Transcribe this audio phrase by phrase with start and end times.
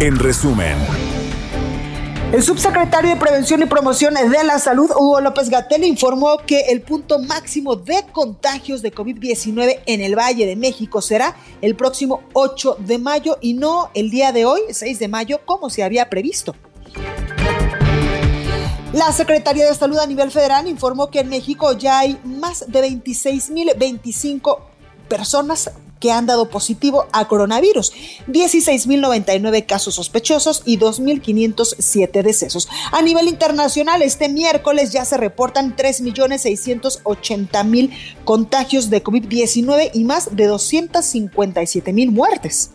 [0.00, 0.76] En resumen.
[2.32, 6.80] El subsecretario de Prevención y Promoción de la Salud, Hugo López Gatel, informó que el
[6.80, 12.76] punto máximo de contagios de COVID-19 en el Valle de México será el próximo 8
[12.78, 16.54] de mayo y no el día de hoy, 6 de mayo, como se había previsto.
[18.92, 22.80] La Secretaría de Salud a nivel federal informó que en México ya hay más de
[22.80, 24.58] 26.025
[25.08, 27.92] personas que han dado positivo a coronavirus,
[28.26, 32.68] 16.099 casos sospechosos y 2.507 decesos.
[32.90, 37.90] A nivel internacional, este miércoles ya se reportan 3.680.000
[38.24, 42.70] contagios de COVID-19 y más de 257.000 muertes.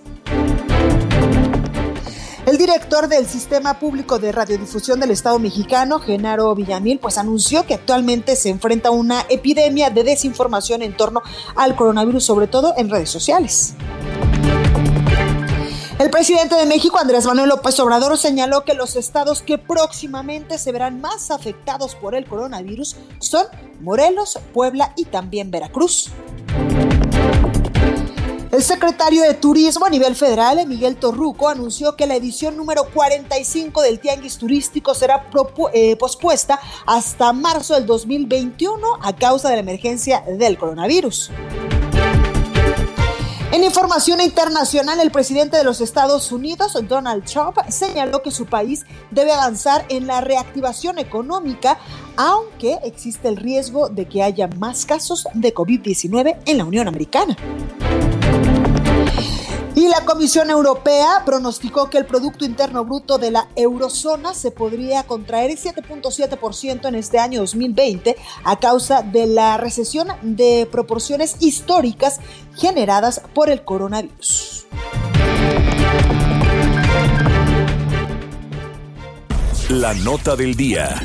[2.45, 7.73] El director del Sistema Público de Radiodifusión del Estado mexicano, Genaro Villamil, pues anunció que
[7.73, 11.23] actualmente se enfrenta a una epidemia de desinformación en torno
[11.55, 13.73] al coronavirus, sobre todo en redes sociales.
[15.97, 20.71] El presidente de México, Andrés Manuel López Obrador, señaló que los estados que próximamente se
[20.71, 23.47] verán más afectados por el coronavirus son
[23.81, 26.11] Morelos, Puebla y también Veracruz.
[28.55, 33.81] El secretario de Turismo a nivel federal, Miguel Torruco, anunció que la edición número 45
[33.81, 35.27] del Tianguis Turístico será
[35.73, 41.31] eh, pospuesta hasta marzo del 2021 a causa de la emergencia del coronavirus.
[43.51, 48.85] En información internacional, el presidente de los Estados Unidos, Donald Trump, señaló que su país
[49.11, 51.77] debe avanzar en la reactivación económica,
[52.15, 57.35] aunque existe el riesgo de que haya más casos de COVID-19 en la Unión Americana.
[59.75, 65.03] Y la Comisión Europea pronosticó que el Producto Interno Bruto de la eurozona se podría
[65.03, 72.21] contraer el 7.7% en este año 2020 a causa de la recesión de proporciones históricas
[72.55, 74.65] generadas por el coronavirus.
[79.69, 81.03] La nota del día.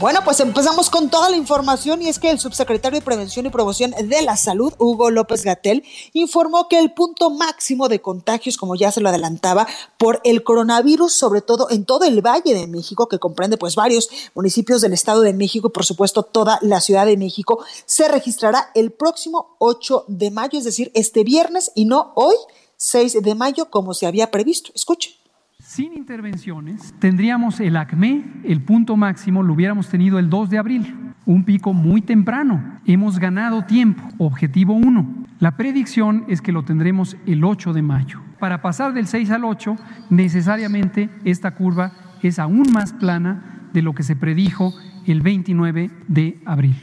[0.00, 3.50] Bueno, pues empezamos con toda la información y es que el subsecretario de Prevención y
[3.50, 8.76] Promoción de la Salud, Hugo López Gatel, informó que el punto máximo de contagios, como
[8.76, 9.68] ya se lo adelantaba,
[9.98, 14.08] por el coronavirus, sobre todo en todo el Valle de México, que comprende pues varios
[14.34, 18.70] municipios del Estado de México y por supuesto toda la Ciudad de México, se registrará
[18.74, 22.36] el próximo 8 de mayo, es decir, este viernes y no hoy,
[22.78, 24.72] 6 de mayo, como se había previsto.
[24.74, 25.19] Escuche.
[25.62, 31.14] Sin intervenciones, tendríamos el ACME, el punto máximo, lo hubiéramos tenido el 2 de abril,
[31.26, 32.80] un pico muy temprano.
[32.86, 34.02] Hemos ganado tiempo.
[34.18, 35.26] Objetivo 1.
[35.38, 38.20] La predicción es que lo tendremos el 8 de mayo.
[38.38, 39.76] Para pasar del 6 al 8,
[40.08, 41.92] necesariamente esta curva
[42.22, 44.72] es aún más plana de lo que se predijo
[45.06, 46.74] el 29 de abril.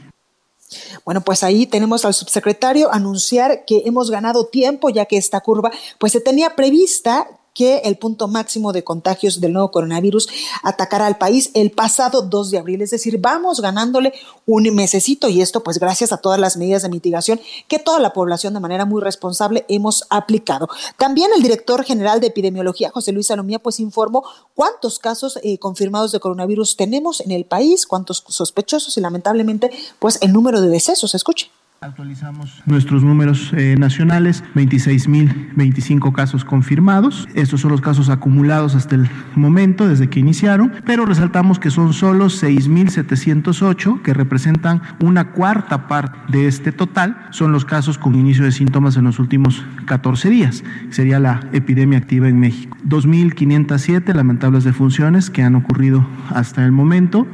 [1.04, 5.70] Bueno, pues ahí tenemos al subsecretario anunciar que hemos ganado tiempo ya que esta curva
[5.98, 7.26] pues se tenía prevista
[7.58, 10.28] que el punto máximo de contagios del nuevo coronavirus
[10.62, 12.82] atacará al país el pasado 2 de abril.
[12.82, 14.12] Es decir, vamos ganándole
[14.46, 18.12] un mesecito y esto pues gracias a todas las medidas de mitigación que toda la
[18.12, 20.68] población de manera muy responsable hemos aplicado.
[20.98, 24.22] También el director general de epidemiología, José Luis Salomía, pues informó
[24.54, 30.18] cuántos casos eh, confirmados de coronavirus tenemos en el país, cuántos sospechosos y lamentablemente pues
[30.20, 31.12] el número de decesos.
[31.12, 31.50] Escuche.
[31.80, 37.28] Actualizamos nuestros números eh, nacionales, 26.025 casos confirmados.
[37.36, 41.92] Estos son los casos acumulados hasta el momento, desde que iniciaron, pero resaltamos que son
[41.92, 47.28] solo 6.708, que representan una cuarta parte de este total.
[47.30, 50.64] Son los casos con inicio de síntomas en los últimos 14 días.
[50.90, 52.76] Sería la epidemia activa en México.
[52.88, 57.28] 2.507 lamentables defunciones que han ocurrido hasta el momento.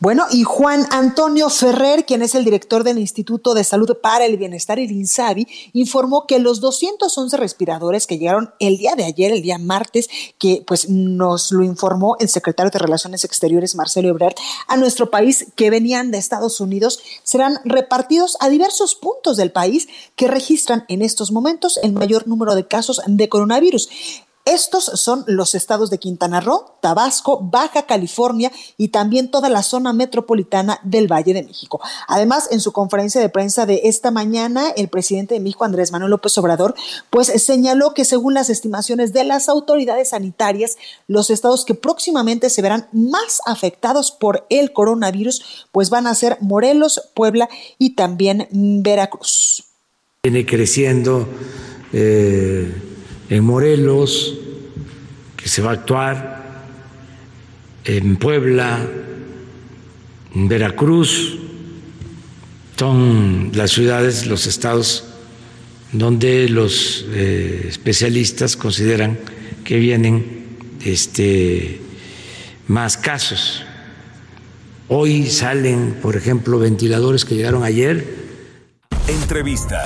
[0.00, 4.36] Bueno, y Juan Antonio Ferrer, quien es el director del Instituto de Salud para el
[4.36, 9.42] Bienestar, el INSABI, informó que los 211 respiradores que llegaron el día de ayer, el
[9.42, 14.36] día martes, que pues nos lo informó el secretario de Relaciones Exteriores, Marcelo Ebrard,
[14.68, 19.88] a nuestro país, que venían de Estados Unidos, serán repartidos a diversos puntos del país
[20.14, 23.88] que registran en estos momentos el mayor número de casos de coronavirus.
[24.48, 29.92] Estos son los estados de Quintana Roo, Tabasco, Baja California y también toda la zona
[29.92, 31.82] metropolitana del Valle de México.
[32.06, 36.12] Además, en su conferencia de prensa de esta mañana, el presidente de México, Andrés Manuel
[36.12, 36.74] López Obrador,
[37.10, 40.78] pues señaló que según las estimaciones de las autoridades sanitarias,
[41.08, 46.38] los estados que próximamente se verán más afectados por el coronavirus, pues van a ser
[46.40, 49.64] Morelos, Puebla y también Veracruz.
[50.22, 51.28] Viene creciendo.
[51.92, 52.94] Eh
[53.28, 54.34] en Morelos,
[55.36, 56.38] que se va a actuar,
[57.84, 58.86] en Puebla,
[60.34, 61.38] en Veracruz,
[62.76, 65.04] son las ciudades, los estados
[65.92, 69.18] donde los eh, especialistas consideran
[69.64, 70.46] que vienen
[70.84, 71.80] este,
[72.68, 73.64] más casos.
[74.88, 78.04] Hoy salen, por ejemplo, ventiladores que llegaron ayer.
[79.08, 79.84] Entrevista.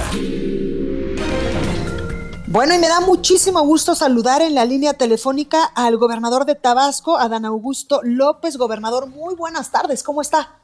[2.52, 7.16] Bueno, y me da muchísimo gusto saludar en la línea telefónica al gobernador de Tabasco,
[7.16, 8.58] Adán Augusto López.
[8.58, 10.56] Gobernador, muy buenas tardes, ¿cómo está?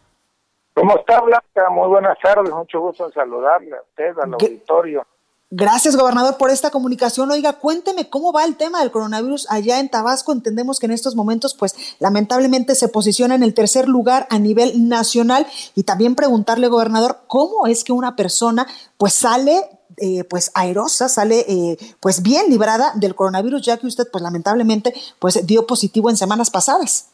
[0.75, 1.71] ¿Cómo está, Blanca?
[1.71, 5.07] Muy buenas tardes, mucho gusto en saludarle a usted, al auditorio.
[5.51, 7.31] Gracias, gobernador, por esta comunicación.
[7.31, 10.33] Oiga, cuénteme cómo va el tema del coronavirus allá en Tabasco.
[10.33, 14.91] Entendemos que en estos momentos, pues, lamentablemente se posiciona en el tercer lugar a nivel
[14.91, 15.47] nacional.
[15.75, 18.67] Y también preguntarle, gobernador, cómo es que una persona,
[18.99, 24.05] pues, sale eh, pues airosa, sale eh, pues bien librada del coronavirus, ya que usted
[24.11, 27.13] pues lamentablemente pues dio positivo en semanas pasadas.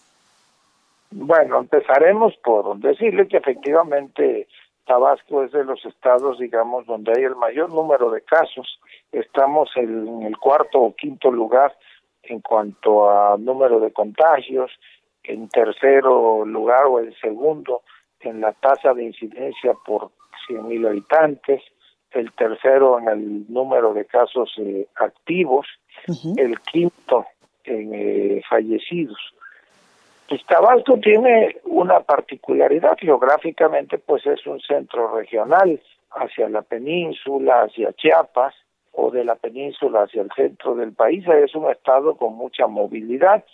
[1.10, 4.48] Bueno, empezaremos por decirle que efectivamente
[4.84, 8.80] Tabasco es de los estados, digamos, donde hay el mayor número de casos.
[9.12, 11.76] Estamos en el cuarto o quinto lugar
[12.24, 14.70] en cuanto a número de contagios,
[15.22, 17.82] en tercero lugar o en segundo
[18.24, 20.10] en la tasa de incidencia por
[20.48, 21.62] 100.000 habitantes,
[22.14, 25.66] el tercero en el número de casos eh, activos,
[26.36, 27.26] el quinto
[27.64, 29.18] en eh, fallecidos.
[30.28, 35.80] Pues Tabasco tiene una particularidad geográficamente, pues es un centro regional
[36.12, 38.54] hacia la península, hacia Chiapas,
[38.92, 43.44] o de la península hacia el centro del país, es un estado con mucha movilidad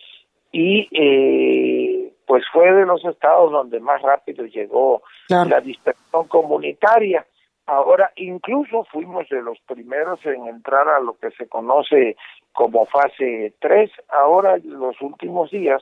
[0.52, 7.25] y eh, pues fue de los estados donde más rápido llegó la dispersión comunitaria.
[7.71, 12.17] Ahora, incluso fuimos de los primeros en entrar a lo que se conoce
[12.53, 13.89] como fase 3.
[14.09, 15.81] Ahora, los últimos días,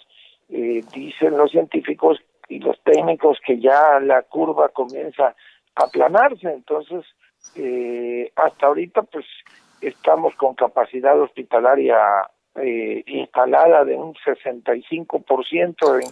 [0.51, 5.35] eh, dicen los científicos y los técnicos que ya la curva comienza
[5.77, 6.53] a aplanarse.
[6.53, 7.07] Entonces,
[7.57, 9.25] eh, hasta ahorita, pues,
[9.81, 11.97] estamos con capacidad hospitalaria
[12.57, 16.11] eh, instalada de un 65% en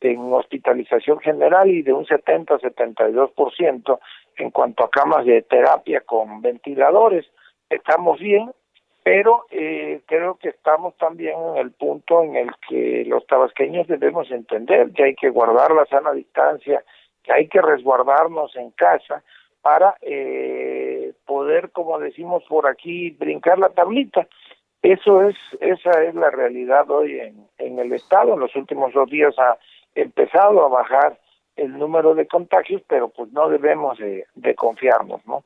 [0.00, 3.98] en hospitalización general y de un 70-72%
[4.36, 7.26] en cuanto a camas de terapia con ventiladores.
[7.68, 8.52] Estamos bien,
[9.02, 14.30] pero eh, creo que estamos también en el punto en el que los tabasqueños debemos
[14.30, 16.84] entender que hay que guardar la sana distancia,
[17.22, 19.22] que hay que resguardarnos en casa
[19.62, 24.28] para eh, poder, como decimos por aquí, brincar la tablita.
[24.82, 28.34] Eso es, esa es la realidad hoy en, en el estado.
[28.34, 29.58] En los últimos dos días ha
[29.96, 31.18] empezado a bajar
[31.56, 35.42] el número de contagios, pero pues no debemos de, confiarnos, ¿no?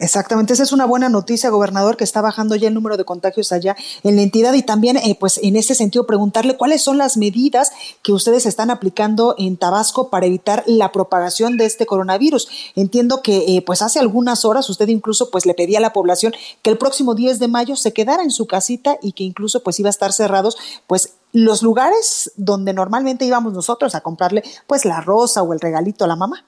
[0.00, 3.50] Exactamente, esa es una buena noticia, gobernador, que está bajando ya el número de contagios
[3.50, 3.74] allá
[4.04, 7.72] en la entidad y también, eh, pues, en ese sentido, preguntarle cuáles son las medidas
[8.04, 12.72] que ustedes están aplicando en Tabasco para evitar la propagación de este coronavirus.
[12.76, 16.32] Entiendo que, eh, pues, hace algunas horas usted incluso, pues, le pedía a la población
[16.62, 19.80] que el próximo 10 de mayo se quedara en su casita y que incluso, pues,
[19.80, 25.00] iba a estar cerrados, pues, los lugares donde normalmente íbamos nosotros a comprarle pues la
[25.00, 26.44] rosa o el regalito a la mamá.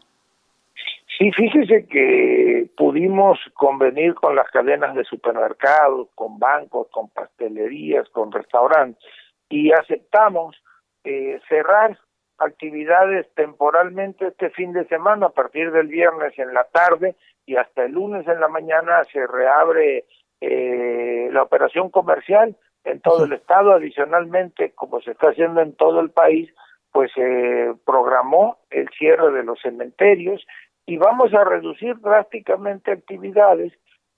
[1.19, 8.33] Sí, fíjese que pudimos convenir con las cadenas de supermercados, con bancos, con pastelerías, con
[8.33, 9.05] restaurantes
[9.51, 10.57] y aceptamos
[11.05, 11.99] eh, cerrar
[12.39, 17.85] actividades temporalmente este fin de semana a partir del viernes en la tarde y hasta
[17.85, 20.07] el lunes en la mañana se reabre
[20.41, 23.73] eh, la operación comercial en todo el estado.
[23.73, 26.53] Adicionalmente, como se está haciendo en todo el país,
[26.93, 30.45] pues se programó el cierre de los cementerios
[30.87, 33.73] y vamos a reducir drásticamente actividades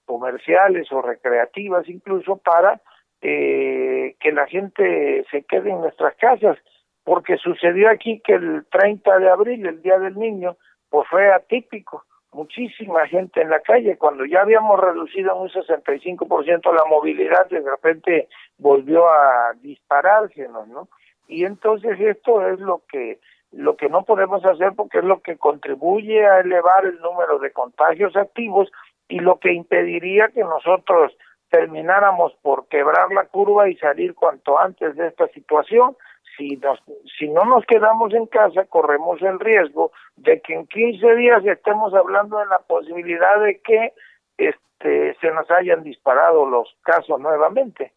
[0.05, 2.81] comerciales o recreativas incluso para
[3.21, 6.57] eh, que la gente se quede en nuestras casas.
[7.05, 10.55] porque sucedió aquí que el 30 de abril, el Día del Niño,
[10.89, 16.85] pues fue atípico, muchísima gente en la calle, cuando ya habíamos reducido un 65% la
[16.85, 20.87] movilidad, de repente volvió a dispararse, ¿no?
[21.27, 23.19] Y entonces esto es lo que
[23.53, 27.51] lo que no podemos hacer porque es lo que contribuye a elevar el número de
[27.51, 28.71] contagios activos
[29.07, 31.15] y lo que impediría que nosotros
[31.49, 35.95] termináramos por quebrar la curva y salir cuanto antes de esta situación.
[36.37, 36.79] Si, nos,
[37.17, 41.93] si no nos quedamos en casa, corremos el riesgo de que en 15 días estemos
[41.93, 43.93] hablando de la posibilidad de que
[44.37, 47.93] este, se nos hayan disparado los casos nuevamente.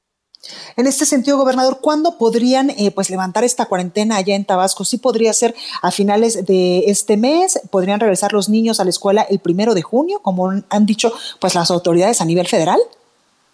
[0.76, 4.84] En este sentido, gobernador, ¿cuándo podrían eh, pues levantar esta cuarentena allá en Tabasco?
[4.84, 7.60] ¿Sí podría ser a finales de este mes?
[7.70, 11.54] ¿Podrían regresar los niños a la escuela el primero de junio, como han dicho pues
[11.54, 12.78] las autoridades a nivel federal?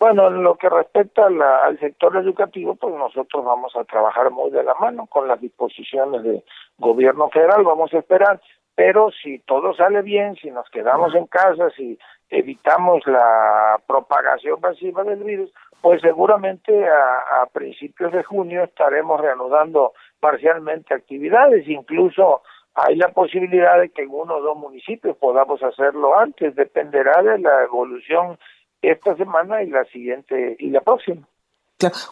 [0.02, 4.64] Bueno, en lo que respecta al sector educativo, pues nosotros vamos a trabajar muy de
[4.64, 6.42] la mano con las disposiciones del
[6.76, 8.40] gobierno federal, vamos a esperar,
[8.74, 11.96] pero si todo sale bien, si nos quedamos en casa, si
[12.30, 20.94] evitamos la propagación masiva del virus, pues seguramente a, principios de junio estaremos reanudando parcialmente
[20.94, 22.42] actividades, incluso
[22.74, 27.38] hay la posibilidad de que en uno o dos municipios podamos hacerlo antes, dependerá de
[27.38, 28.36] la evolución
[28.82, 31.26] esta semana y la siguiente y la próxima.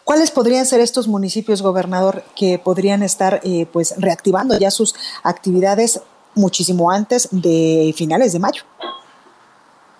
[0.03, 6.03] ¿Cuáles podrían ser estos municipios, gobernador, que podrían estar eh, pues reactivando ya sus actividades
[6.35, 8.63] muchísimo antes de finales de mayo?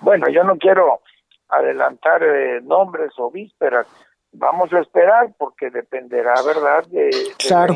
[0.02, 1.02] Bueno, yo no quiero
[1.48, 3.88] adelantar eh, nombres o vísperas.
[4.34, 7.76] Vamos a esperar porque dependerá, ¿verdad?, de, claro.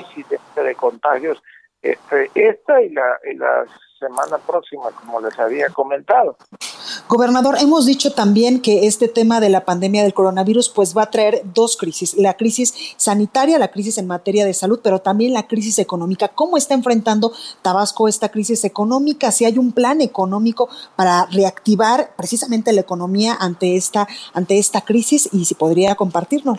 [0.55, 1.41] de contagios
[1.81, 3.65] este, esta y la, y la
[4.07, 6.37] semana próxima, como les había comentado.
[7.07, 11.11] Gobernador, hemos dicho también que este tema de la pandemia del coronavirus pues va a
[11.11, 15.47] traer dos crisis, la crisis sanitaria, la crisis en materia de salud, pero también la
[15.47, 16.29] crisis económica.
[16.29, 17.31] ¿Cómo está enfrentando
[17.61, 19.31] Tabasco esta crisis económica?
[19.31, 25.29] Si hay un plan económico para reactivar precisamente la economía ante esta ante esta crisis
[25.33, 26.55] y si podría compartirlo.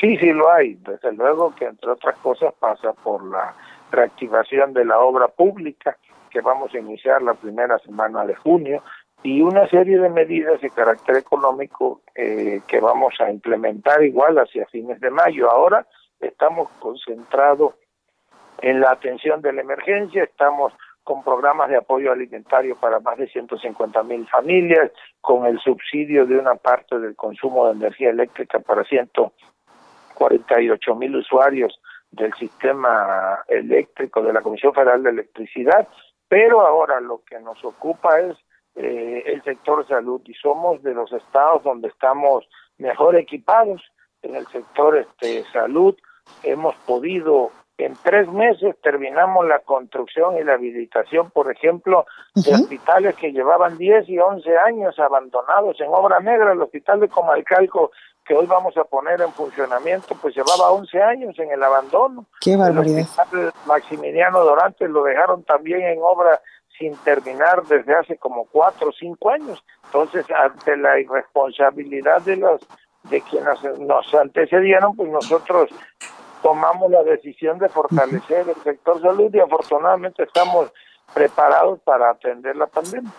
[0.00, 0.74] Sí, sí lo hay.
[0.74, 3.54] Desde luego que entre otras cosas pasa por la
[3.90, 5.96] reactivación de la obra pública
[6.30, 8.82] que vamos a iniciar la primera semana de junio
[9.22, 14.66] y una serie de medidas de carácter económico eh, que vamos a implementar igual hacia
[14.66, 15.50] fines de mayo.
[15.50, 15.86] Ahora
[16.20, 17.74] estamos concentrados
[18.62, 23.28] en la atención de la emergencia, estamos con programas de apoyo alimentario para más de
[23.28, 28.84] 150 mil familias, con el subsidio de una parte del consumo de energía eléctrica para
[28.84, 35.88] 148 mil usuarios del sistema eléctrico de la Comisión Federal de Electricidad,
[36.30, 38.36] pero ahora lo que nos ocupa es
[38.76, 43.82] eh, el sector salud y somos de los estados donde estamos mejor equipados
[44.22, 45.96] en el sector este salud
[46.44, 53.16] hemos podido en tres meses terminamos la construcción y la habilitación, por ejemplo, de hospitales
[53.16, 56.52] que llevaban 10 y 11 años abandonados en obra negra.
[56.52, 57.90] El hospital de Comalcalco,
[58.30, 62.26] que hoy vamos a poner en funcionamiento, pues llevaba 11 años en el abandono.
[62.40, 63.04] Qué barbaridad.
[63.32, 66.40] El Maximiliano Dorantes lo dejaron también en obra
[66.78, 69.60] sin terminar desde hace como cuatro o cinco años.
[69.86, 72.60] Entonces, ante la irresponsabilidad de los
[73.10, 75.68] de quienes nos antecedieron, pues nosotros
[76.40, 80.72] tomamos la decisión de fortalecer el sector salud y afortunadamente estamos
[81.12, 83.10] preparados para atender la pandemia.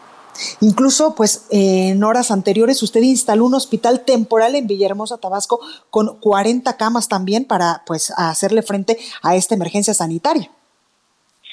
[0.62, 6.78] Incluso, pues, en horas anteriores usted instaló un hospital temporal en Villahermosa, Tabasco, con 40
[6.78, 10.50] camas también para, pues, hacerle frente a esta emergencia sanitaria.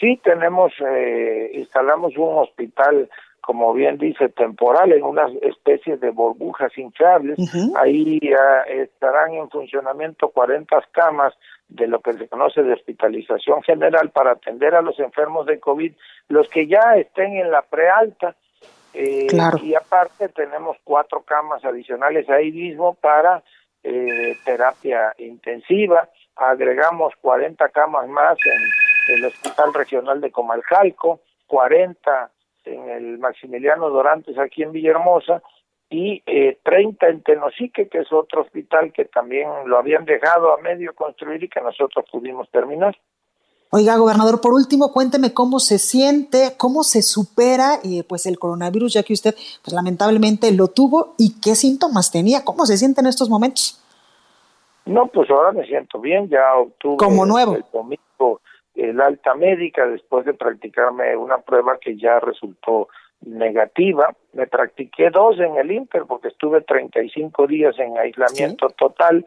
[0.00, 3.10] Sí, tenemos, eh, instalamos un hospital,
[3.40, 7.38] como bien dice, temporal en unas especies de burbujas inflables.
[7.76, 8.20] Ahí
[8.68, 11.34] estarán en funcionamiento 40 camas
[11.68, 15.92] de lo que se conoce de hospitalización general para atender a los enfermos de COVID,
[16.28, 18.36] los que ya estén en la prealta.
[19.00, 19.28] Eh,
[19.62, 23.44] Y aparte tenemos cuatro camas adicionales ahí mismo para
[23.84, 26.08] eh, terapia intensiva.
[26.34, 32.32] Agregamos 40 camas más en el Hospital Regional de Comalcalco, 40
[32.64, 35.42] en el Maximiliano Dorantes aquí en Villahermosa
[35.88, 40.60] y eh, 30 en Tenosique, que es otro hospital que también lo habían dejado a
[40.60, 42.98] medio construir y que nosotros pudimos terminar.
[43.70, 48.94] Oiga, gobernador, por último, cuénteme cómo se siente, cómo se supera eh, pues el coronavirus,
[48.94, 53.08] ya que usted pues, lamentablemente lo tuvo y qué síntomas tenía, cómo se siente en
[53.08, 53.84] estos momentos.
[54.86, 57.56] No, pues ahora me siento bien, ya obtuve como nuevo.
[57.56, 58.40] el domingo
[58.74, 62.88] el alta médica después de practicarme una prueba que ya resultó
[63.20, 64.14] negativa.
[64.32, 69.26] Me practiqué dos en el Inter porque estuve 35 días en aislamiento total.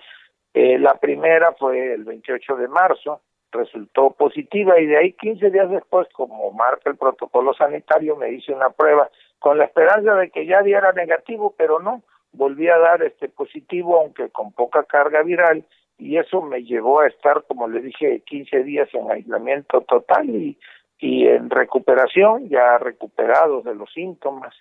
[0.54, 5.70] Eh, la primera fue el 28 de marzo resultó positiva y de ahí 15 días
[5.70, 9.10] después, como marca el protocolo sanitario, me hice una prueba
[9.40, 14.00] con la esperanza de que ya diera negativo, pero no, volví a dar este positivo,
[14.00, 15.66] aunque con poca carga viral,
[15.98, 20.58] y eso me llevó a estar, como le dije, 15 días en aislamiento total y,
[21.00, 24.56] y en recuperación, ya recuperado de los síntomas,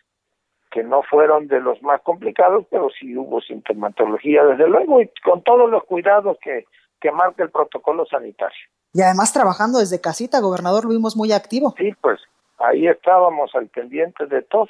[0.70, 5.42] que no fueron de los más complicados, pero sí hubo sintomatología, desde luego, y con
[5.42, 6.64] todos los cuidados que,
[7.00, 8.68] que marca el protocolo sanitario.
[8.92, 11.74] Y además trabajando desde casita, gobernador, lo vimos muy activo.
[11.78, 12.20] Sí, pues
[12.58, 14.66] ahí estábamos al pendiente de todo.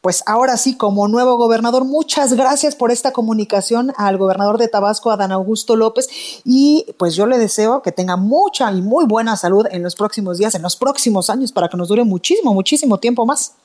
[0.00, 5.10] Pues ahora sí, como nuevo gobernador, muchas gracias por esta comunicación al gobernador de Tabasco,
[5.10, 9.66] Adán Augusto López, y pues yo le deseo que tenga mucha y muy buena salud
[9.70, 13.26] en los próximos días, en los próximos años, para que nos dure muchísimo, muchísimo tiempo
[13.26, 13.56] más.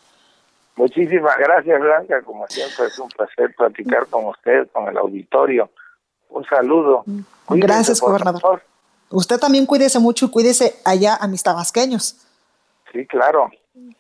[0.75, 2.23] Muchísimas gracias, Blanca.
[2.23, 5.69] Como siempre, es un placer platicar con usted, con el auditorio.
[6.29, 7.03] Un saludo.
[7.45, 8.63] Cuídese, gracias, gobernador.
[9.13, 12.17] Usted también cuídese mucho y cuídese allá a mis tabasqueños.
[12.91, 13.51] Sí, claro.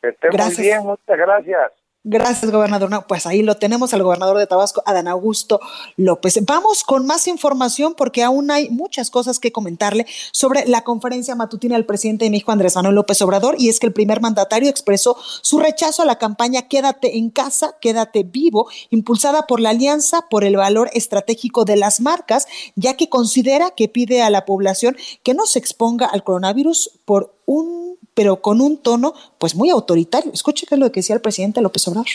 [0.01, 1.71] Que esté muy bien, muchas gracias.
[2.05, 2.89] Gracias, gobernador.
[2.89, 5.61] No, pues ahí lo tenemos al gobernador de Tabasco, Adán Augusto
[5.95, 6.37] López.
[6.45, 11.75] Vamos con más información porque aún hay muchas cosas que comentarle sobre la conferencia matutina
[11.75, 15.15] del presidente de México, Andrés Manuel López Obrador, y es que el primer mandatario expresó
[15.41, 20.43] su rechazo a la campaña Quédate en casa, quédate vivo, impulsada por la Alianza por
[20.43, 25.33] el Valor Estratégico de las Marcas, ya que considera que pide a la población que
[25.33, 30.31] no se exponga al coronavirus por un pero con un tono pues muy autoritario.
[30.33, 32.07] Escuche qué es lo que decía el presidente López Obrador.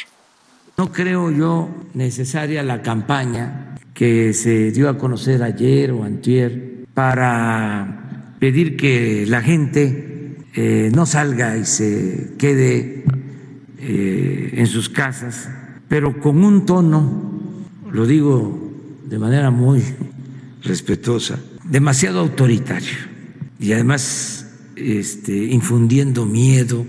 [0.76, 8.34] No creo yo necesaria la campaña que se dio a conocer ayer o antier para
[8.38, 13.04] pedir que la gente eh, no salga y se quede
[13.80, 15.48] eh, en sus casas,
[15.88, 17.32] pero con un tono,
[17.90, 18.70] lo digo
[19.04, 19.82] de manera muy
[20.62, 22.98] respetuosa, demasiado autoritario
[23.58, 24.47] y además
[24.78, 26.84] este, infundiendo miedo.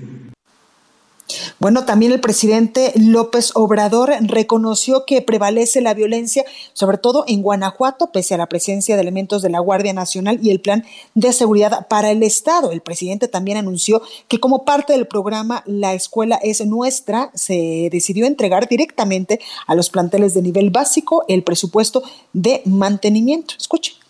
[1.59, 8.11] Bueno, también el presidente López Obrador reconoció que prevalece la violencia, sobre todo en Guanajuato,
[8.11, 11.87] pese a la presencia de elementos de la Guardia Nacional y el plan de seguridad
[11.87, 12.71] para el Estado.
[12.71, 18.25] El presidente también anunció que como parte del programa La Escuela es Nuestra, se decidió
[18.25, 23.53] entregar directamente a los planteles de nivel básico el presupuesto de mantenimiento.
[23.59, 24.08] Escuchen.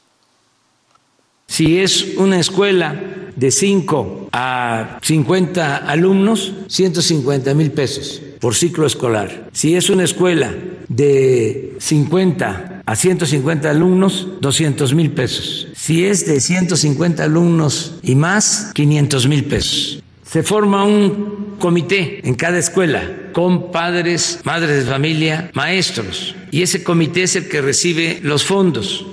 [1.50, 2.96] Si es una escuela
[3.36, 9.50] de 5 a 50 alumnos, 150 mil pesos por ciclo escolar.
[9.52, 10.54] Si es una escuela
[10.88, 15.68] de 50 a 150 alumnos, 200 mil pesos.
[15.74, 20.04] Si es de 150 alumnos y más, 500 mil pesos.
[20.24, 26.36] Se forma un comité en cada escuela con padres, madres de familia, maestros.
[26.52, 29.06] Y ese comité es el que recibe los fondos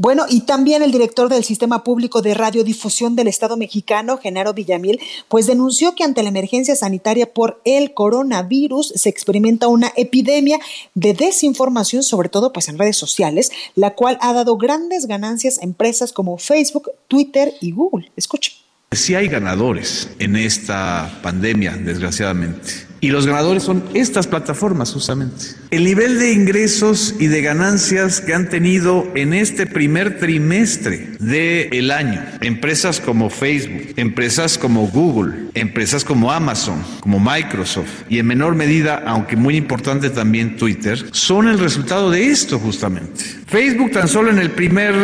[0.00, 5.00] bueno, y también el director del Sistema Público de Radiodifusión del Estado mexicano, Genaro Villamil,
[5.26, 10.60] pues denunció que ante la emergencia sanitaria por el coronavirus se experimenta una epidemia
[10.94, 15.64] de desinformación, sobre todo pues en redes sociales, la cual ha dado grandes ganancias a
[15.64, 18.12] empresas como Facebook, Twitter y Google.
[18.14, 18.54] Escuchen.
[18.92, 22.87] Sí hay ganadores en esta pandemia, desgraciadamente.
[23.00, 25.46] Y los ganadores son estas plataformas, justamente.
[25.70, 31.90] El nivel de ingresos y de ganancias que han tenido en este primer trimestre del
[31.90, 38.54] año, empresas como Facebook, empresas como Google, empresas como Amazon, como Microsoft y en menor
[38.54, 43.24] medida, aunque muy importante también Twitter, son el resultado de esto justamente.
[43.46, 44.94] Facebook tan solo en el primer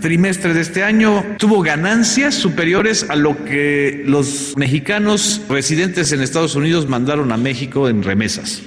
[0.00, 6.54] trimestre de este año tuvo ganancias superiores a lo que los mexicanos residentes en Estados
[6.54, 8.62] Unidos mandaron a México en remesas.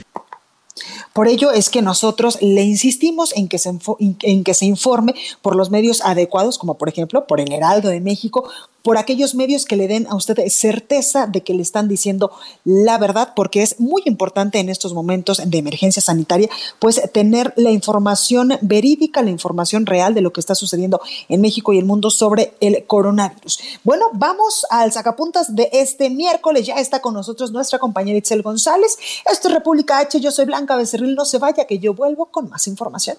[1.13, 5.55] Por ello es que nosotros le insistimos en que, se en que se informe por
[5.55, 8.49] los medios adecuados, como por ejemplo por el Heraldo de México,
[8.81, 12.31] por aquellos medios que le den a usted certeza de que le están diciendo
[12.63, 17.71] la verdad, porque es muy importante en estos momentos de emergencia sanitaria, pues tener la
[17.71, 22.09] información verídica, la información real de lo que está sucediendo en México y el mundo
[22.09, 23.59] sobre el coronavirus.
[23.83, 26.65] Bueno, vamos al sacapuntas de este miércoles.
[26.65, 28.97] Ya está con nosotros nuestra compañera Itzel González.
[29.29, 30.19] Esto es República H.
[30.19, 31.15] Yo soy Blanca Becerril.
[31.15, 33.17] No se vaya, que yo vuelvo con más información.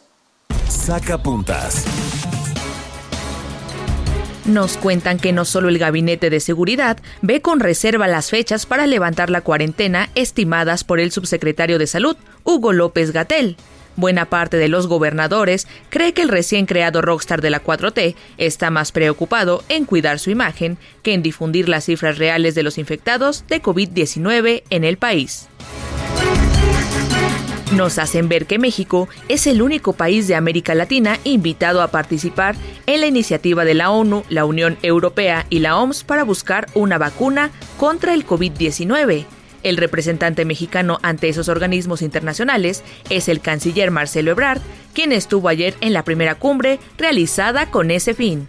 [0.68, 1.84] Sacapuntas.
[4.46, 8.86] Nos cuentan que no solo el Gabinete de Seguridad ve con reserva las fechas para
[8.86, 13.56] levantar la cuarentena estimadas por el subsecretario de Salud, Hugo López Gatel.
[13.96, 18.70] Buena parte de los gobernadores cree que el recién creado rockstar de la 4T está
[18.70, 23.44] más preocupado en cuidar su imagen que en difundir las cifras reales de los infectados
[23.46, 25.48] de COVID-19 en el país.
[27.72, 32.56] Nos hacen ver que México es el único país de América Latina invitado a participar
[32.86, 36.98] en la iniciativa de la ONU, la Unión Europea y la OMS para buscar una
[36.98, 39.24] vacuna contra el COVID-19.
[39.62, 44.60] El representante mexicano ante esos organismos internacionales es el canciller Marcelo Ebrard,
[44.94, 48.48] quien estuvo ayer en la primera cumbre realizada con ese fin.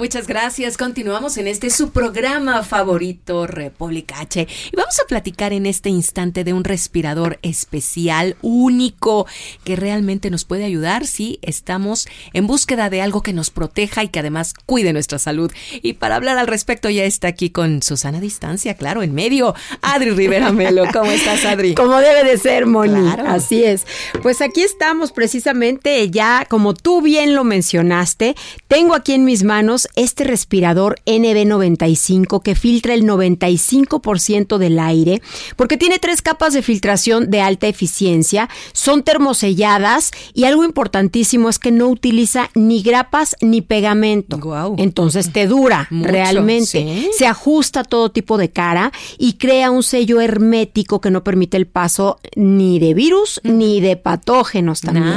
[0.00, 0.78] Muchas gracias.
[0.78, 4.48] Continuamos en este su programa favorito, República H.
[4.72, 9.26] Y vamos a platicar en este instante de un respirador especial, único,
[9.62, 14.08] que realmente nos puede ayudar si estamos en búsqueda de algo que nos proteja y
[14.08, 15.52] que además cuide nuestra salud.
[15.82, 19.54] Y para hablar al respecto ya está aquí con Susana Distancia, claro, en medio.
[19.82, 21.74] Adri Rivera Melo, ¿cómo estás, Adri?
[21.80, 23.06] Como debe de ser, Moni.
[23.26, 23.86] Así es.
[24.22, 28.34] Pues aquí estamos precisamente ya, como tú bien lo mencionaste,
[28.66, 35.22] tengo aquí en mis manos este respirador NB95 que filtra el 95% del aire,
[35.56, 41.58] porque tiene tres capas de filtración de alta eficiencia, son termoselladas y algo importantísimo es
[41.58, 44.38] que no utiliza ni grapas ni pegamento.
[44.78, 47.08] Entonces te dura realmente.
[47.16, 51.56] Se ajusta a todo tipo de cara y crea un sello hermético que no permite
[51.56, 55.14] el paso ni de virus ni de patógenos también.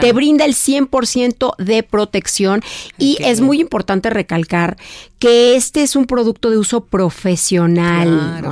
[0.00, 2.62] Te brinda el 100% de protección
[2.98, 4.76] y es muy importante recalcar
[5.18, 8.42] que este es un producto de uso profesional,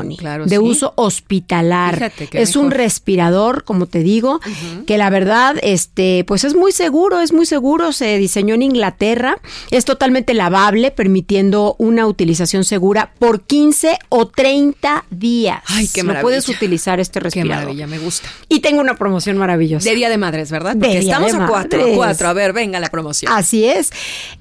[0.47, 2.13] de uso hospitalar.
[2.33, 4.41] es un respirador, como te digo,
[4.87, 7.93] que la verdad, este, pues es muy seguro, es muy seguro.
[7.93, 9.39] Se diseñó en Inglaterra,
[9.71, 15.63] es totalmente lavable, permitiendo una utilización segura por 15 o 30 días.
[15.67, 16.23] Ay, qué maravilla.
[16.23, 17.51] puedes utilizar este respirador.
[17.51, 18.29] Qué maravilla, me gusta.
[18.49, 19.89] Y tengo una promoción maravillosa.
[19.89, 20.77] De Día de Madres, ¿verdad?
[20.79, 22.29] Porque estamos a cuatro, a cuatro.
[22.29, 23.31] A ver, venga la promoción.
[23.33, 23.91] Así es.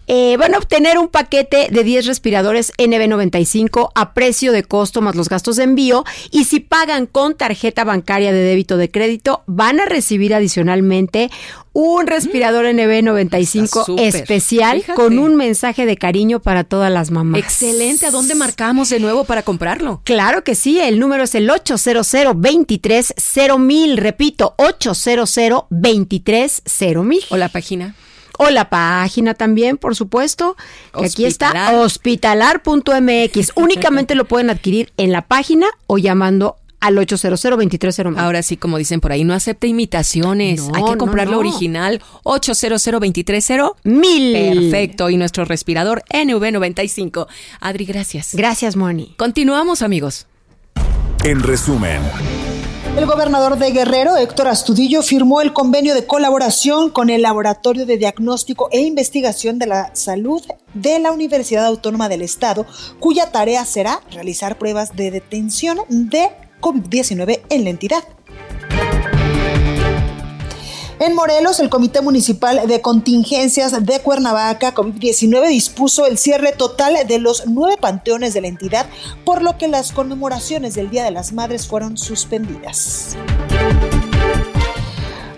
[0.08, 5.16] Eh, van a obtener un paquete de 10 respiradores NB95 a precio de costo más
[5.16, 9.80] los gastos de envío y si pagan con tarjeta bancaria de débito de crédito van
[9.80, 11.32] a recibir adicionalmente
[11.74, 17.42] un respirador NB95 especial con un mensaje de cariño para todas las mamás.
[17.42, 18.06] Excelente.
[18.06, 20.02] ¿A dónde marcamos de nuevo para comprarlo?
[20.04, 20.80] Claro que sí.
[20.80, 23.16] El número es el 800 23
[23.58, 23.98] mil.
[23.98, 26.62] Repito, 800 23
[27.04, 27.24] mil.
[27.30, 27.96] ¿O la página?
[28.38, 30.56] O la página también, por supuesto,
[30.98, 33.52] que aquí está hospitalar.mx.
[33.56, 38.78] Únicamente lo pueden adquirir en la página o llamando al 800 2301 Ahora sí, como
[38.78, 40.68] dicen por ahí, no acepta imitaciones.
[40.74, 42.02] Hay que comprar lo original.
[42.24, 44.34] 800 2301 Mil.
[44.34, 45.10] Perfecto.
[45.10, 47.28] Y nuestro respirador NV95.
[47.62, 48.36] Adri, gracias.
[48.36, 49.14] Gracias, Moni.
[49.18, 50.28] Continuamos, amigos.
[51.24, 52.02] En resumen.
[52.96, 57.98] El gobernador de Guerrero, Héctor Astudillo, firmó el convenio de colaboración con el Laboratorio de
[57.98, 60.44] Diagnóstico e Investigación de la Salud
[60.76, 62.68] de la Universidad Autónoma del Estado,
[63.00, 66.30] cuya tarea será realizar pruebas de detención de
[66.62, 68.04] COVID-19 en la entidad.
[71.06, 77.20] En Morelos, el Comité Municipal de Contingencias de Cuernavaca COVID-19 dispuso el cierre total de
[77.20, 78.86] los nueve panteones de la entidad,
[79.26, 83.18] por lo que las conmemoraciones del Día de las Madres fueron suspendidas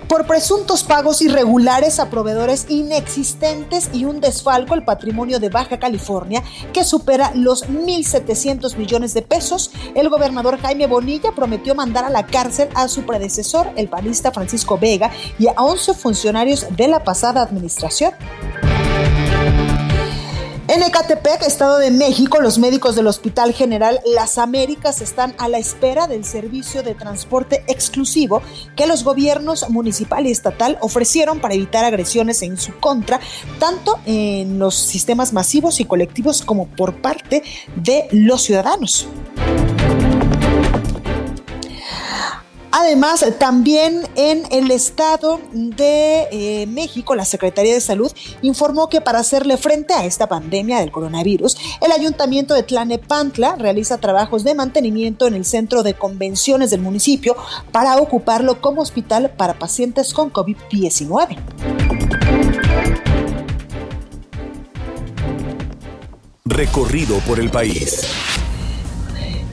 [0.07, 6.43] por presuntos pagos irregulares a proveedores inexistentes y un desfalco al patrimonio de Baja California
[6.73, 12.25] que supera los 1.700 millones de pesos, el gobernador Jaime Bonilla prometió mandar a la
[12.25, 17.41] cárcel a su predecesor, el panista Francisco Vega, y a 11 funcionarios de la pasada
[17.41, 18.13] administración.
[20.75, 25.57] En Ecatepec, Estado de México, los médicos del Hospital General Las Américas están a la
[25.57, 28.41] espera del servicio de transporte exclusivo
[28.75, 33.21] que los gobiernos municipal y estatal ofrecieron para evitar agresiones en su contra,
[33.57, 37.41] tanto en los sistemas masivos y colectivos como por parte
[37.77, 39.07] de los ciudadanos.
[42.77, 48.11] Además, también en el Estado de eh, México, la Secretaría de Salud
[48.41, 53.99] informó que para hacerle frente a esta pandemia del coronavirus, el Ayuntamiento de Tlanepantla realiza
[53.99, 57.37] trabajos de mantenimiento en el centro de convenciones del municipio
[57.71, 61.37] para ocuparlo como hospital para pacientes con COVID-19.
[66.43, 68.34] Recorrido por el país.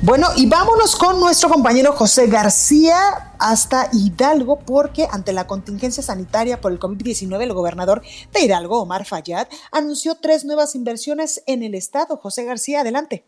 [0.05, 2.97] Bueno, y vámonos con nuestro compañero José García
[3.39, 9.05] hasta Hidalgo, porque ante la contingencia sanitaria por el COVID-19, el gobernador de Hidalgo, Omar
[9.05, 12.17] Fayad, anunció tres nuevas inversiones en el estado.
[12.17, 13.25] José García, adelante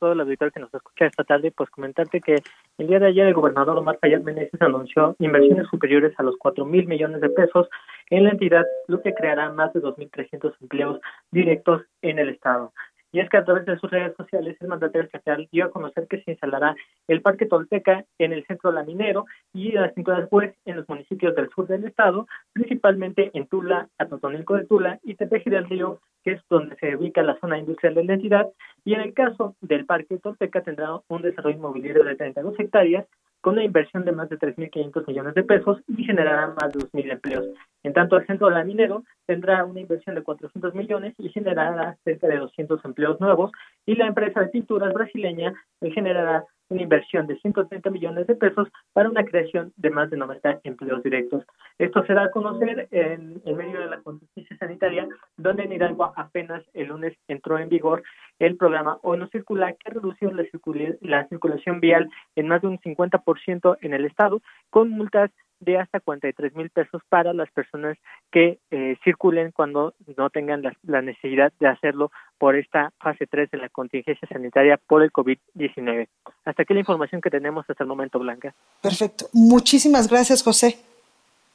[0.00, 2.36] todo el auditorio que nos escucha esta tarde, pues comentarte que
[2.78, 6.64] el día de ayer el gobernador Omar Fayad Meneses anunció inversiones superiores a los 4
[6.64, 7.68] mil millones de pesos
[8.08, 12.72] en la entidad, lo que creará más de 2.300 empleos directos en el Estado.
[13.12, 16.06] Y es que a través de sus redes sociales el mandatario estatal dio a conocer
[16.06, 16.76] que se instalará
[17.08, 21.34] el Parque Tolteca en el centro laminero y a las cinco después en los municipios
[21.34, 26.32] del sur del estado, principalmente en Tula, Atotonilco de Tula y Tepeji del Río, que
[26.32, 28.48] es donde se ubica la zona industrial de la entidad.
[28.84, 33.06] Y en el caso del Parque Tolteca tendrá un desarrollo inmobiliario de 32 hectáreas
[33.40, 37.12] con una inversión de más de 3.500 millones de pesos y generará más de 2.000
[37.12, 37.46] empleos.
[37.82, 42.38] En tanto, el centro laminero tendrá una inversión de 400 millones y generará cerca de
[42.38, 43.50] 200 empleos nuevos
[43.86, 49.10] y la empresa de pinturas brasileña generará una inversión de 130 millones de pesos para
[49.10, 51.44] una creación de más de 90 empleos directos.
[51.78, 56.64] Esto se da a conocer en, medio de la contingencia sanitaria, donde en Hidalgo apenas
[56.72, 58.02] el lunes entró en vigor
[58.38, 63.76] el programa Hoy no circula, que redució la circulación vial en más de un 50%
[63.80, 67.96] en el estado, con multas de hasta 43 mil pesos para las personas
[68.30, 73.58] que eh, circulen cuando no tengan la, necesidad de hacerlo por esta fase 3 de
[73.58, 76.08] la contingencia sanitaria por el COVID-19.
[76.44, 78.54] Hasta aquí la información que tenemos hasta el momento, Blanca.
[78.82, 79.26] Perfecto.
[79.32, 80.78] Muchísimas gracias, José.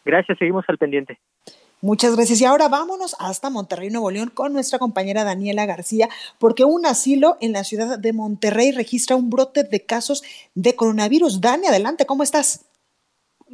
[0.06, 1.20] Gracias, seguimos al pendiente.
[1.82, 2.42] Muchas gracias.
[2.42, 7.38] Y ahora vámonos hasta Monterrey, Nuevo León, con nuestra compañera Daniela García, porque un asilo
[7.42, 10.24] en la ciudad de Monterrey registra un brote de casos
[10.56, 11.42] de coronavirus.
[11.42, 12.66] Dani, adelante, ¿cómo estás?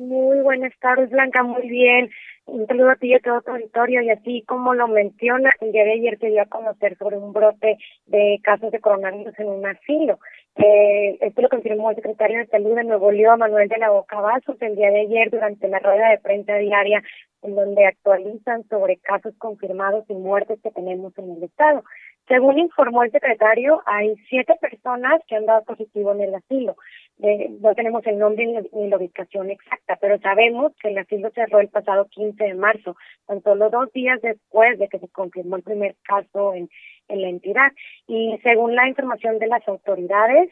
[0.01, 2.09] Muy buenas tardes, Blanca, muy bien.
[2.47, 4.01] Un saludo a ti y a todo tu auditorio.
[4.01, 7.33] Y así como lo menciona, el día de ayer se dio a conocer sobre un
[7.33, 10.17] brote de casos de coronavirus en un asilo.
[10.55, 14.19] Eh, esto lo confirmó el secretario de Salud de Nuevo León, Manuel de la Boca
[14.19, 17.03] Vasos, el día de ayer durante la rueda de prensa diaria,
[17.43, 21.83] en donde actualizan sobre casos confirmados y muertes que tenemos en el Estado.
[22.31, 26.77] Según informó el secretario, hay siete personas que han dado positivo en el asilo.
[27.59, 31.67] no tenemos el nombre ni la ubicación exacta, pero sabemos que el asilo cerró el
[31.67, 32.95] pasado 15 de marzo,
[33.27, 36.69] tan solo dos días después de que se confirmó el primer caso en,
[37.09, 37.73] en la entidad.
[38.07, 40.49] Y según la información de las autoridades,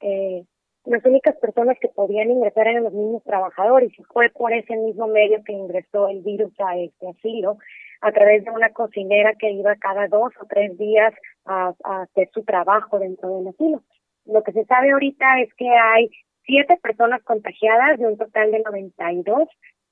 [0.00, 0.44] eh,
[0.84, 5.06] las únicas personas que podían ingresar eran los mismos trabajadores y fue por ese mismo
[5.06, 7.58] medio que ingresó el virus a este asilo
[8.00, 11.12] a través de una cocinera que iba cada dos o tres días
[11.44, 13.82] a, hacer su trabajo dentro del asilo.
[14.24, 16.10] Lo que se sabe ahorita es que hay
[16.44, 19.48] siete personas contagiadas de un total de 92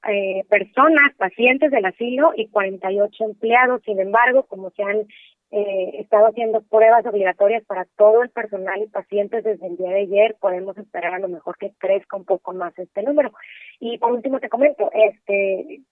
[0.08, 3.82] eh, personas, pacientes del asilo y 48 empleados.
[3.84, 5.06] Sin embargo, como se han
[5.50, 10.00] eh, estado haciendo pruebas obligatorias para todo el personal y pacientes desde el día de
[10.00, 13.32] ayer, podemos esperar a lo mejor que crezca un poco más este número.
[13.78, 15.82] Y por último te comento, este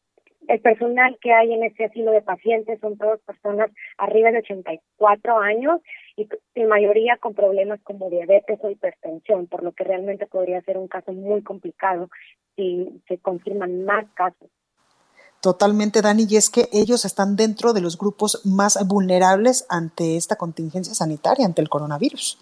[0.48, 5.38] el personal que hay en este asilo de pacientes son todas personas arriba de 84
[5.38, 5.80] años
[6.16, 10.76] y en mayoría con problemas como diabetes o hipertensión, por lo que realmente podría ser
[10.76, 12.10] un caso muy complicado
[12.56, 14.50] si se confirman más casos.
[15.44, 20.36] Totalmente, Dani, y es que ellos están dentro de los grupos más vulnerables ante esta
[20.36, 22.38] contingencia sanitaria, ante el coronavirus.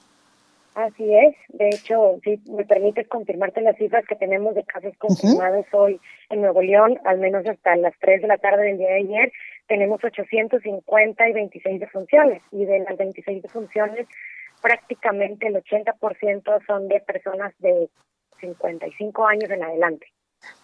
[0.76, 1.34] Así es.
[1.48, 6.42] De hecho, si me permites confirmarte las cifras que tenemos de casos confirmados hoy en
[6.42, 9.32] Nuevo León, al menos hasta las 3 de la tarde del día de ayer,
[9.66, 12.40] tenemos 850 y 26 defunciones.
[12.52, 14.06] Y de las 26 defunciones,
[14.62, 17.88] prácticamente el 80% son de personas de
[18.38, 20.06] 55 años en adelante.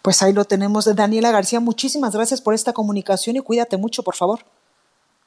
[0.01, 0.93] Pues ahí lo tenemos.
[0.95, 4.39] Daniela García, muchísimas gracias por esta comunicación y cuídate mucho, por favor.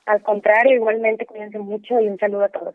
[0.07, 2.75] Al contrario, igualmente cuídense mucho y un saludo a todos.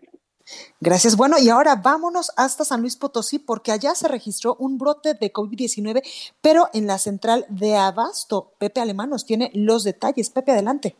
[0.79, 1.17] Gracias.
[1.17, 5.33] Bueno, y ahora vámonos hasta San Luis Potosí porque allá se registró un brote de
[5.33, 6.01] COVID-19,
[6.41, 8.51] pero en la central de Abasto.
[8.57, 10.29] Pepe Alemán nos tiene los detalles.
[10.29, 10.95] Pepe, adelante.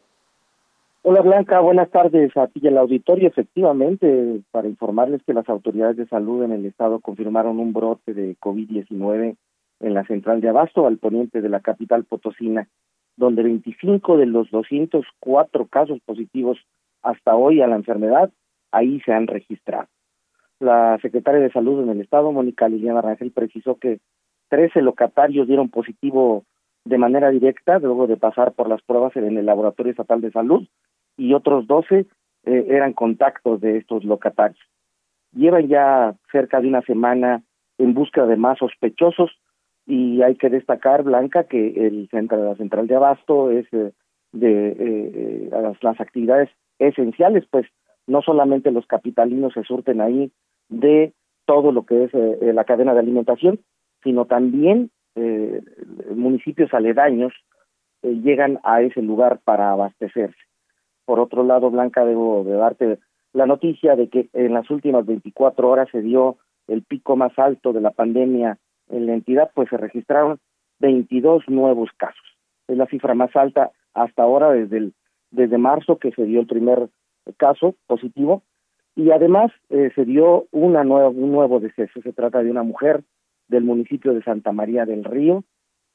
[1.03, 3.29] Hola Blanca, buenas tardes a ti y al auditorio.
[3.29, 8.35] Efectivamente, para informarles que las autoridades de salud en el estado confirmaron un brote de
[8.37, 9.37] COVID-19
[9.79, 12.67] en la central de Abasto, al poniente de la capital potosina,
[13.15, 16.57] donde 25 de los 204 casos positivos
[17.01, 18.31] hasta hoy a la enfermedad
[18.71, 19.87] ahí se han registrado.
[20.59, 23.99] La secretaria de Salud en el Estado, Mónica Liliana Rangel, precisó que
[24.49, 26.45] 13 locatarios dieron positivo
[26.85, 30.67] de manera directa luego de pasar por las pruebas en el Laboratorio Estatal de Salud
[31.17, 32.05] y otros 12
[32.45, 34.59] eh, eran contactos de estos locatarios.
[35.33, 37.43] Llevan ya cerca de una semana
[37.77, 39.31] en busca de más sospechosos
[39.87, 43.93] y hay que destacar, Blanca, que el centro, la central de abasto es eh,
[44.33, 47.65] de eh, las, las actividades esenciales, pues
[48.05, 50.31] no solamente los capitalinos se surten ahí
[50.69, 51.13] de
[51.45, 53.59] todo lo que es eh, la cadena de alimentación,
[54.03, 55.61] sino también eh,
[56.13, 57.33] municipios aledaños
[58.03, 60.37] eh, llegan a ese lugar para abastecerse.
[61.05, 62.99] Por otro lado, Blanca, debo de darte
[63.33, 67.71] la noticia de que en las últimas 24 horas se dio el pico más alto
[67.71, 68.57] de la pandemia
[68.89, 70.39] en la entidad, pues se registraron
[70.79, 72.25] 22 nuevos casos.
[72.67, 74.93] Es la cifra más alta hasta ahora desde el,
[75.31, 76.89] desde marzo que se dio el primer
[77.37, 78.43] caso positivo
[78.95, 82.01] y además eh, se dio una nueva, un nuevo deceso.
[82.01, 83.03] Se trata de una mujer
[83.47, 85.43] del municipio de Santa María del Río,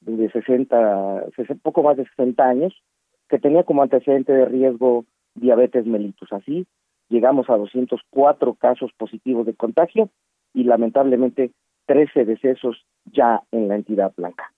[0.01, 1.27] de 60,
[1.63, 2.83] poco más de 60 años,
[3.29, 6.33] que tenía como antecedente de riesgo diabetes mellitus.
[6.33, 6.67] Así
[7.09, 10.09] llegamos a 204 casos positivos de contagio
[10.55, 11.53] y lamentablemente
[11.93, 14.51] 13 decesos ya en la entidad blanca.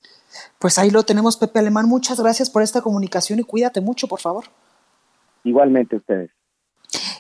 [0.61, 1.89] Pues ahí lo tenemos, Pepe Alemán.
[1.89, 4.45] Muchas gracias por esta comunicación y cuídate mucho, por favor.
[5.43, 6.31] Igualmente ustedes.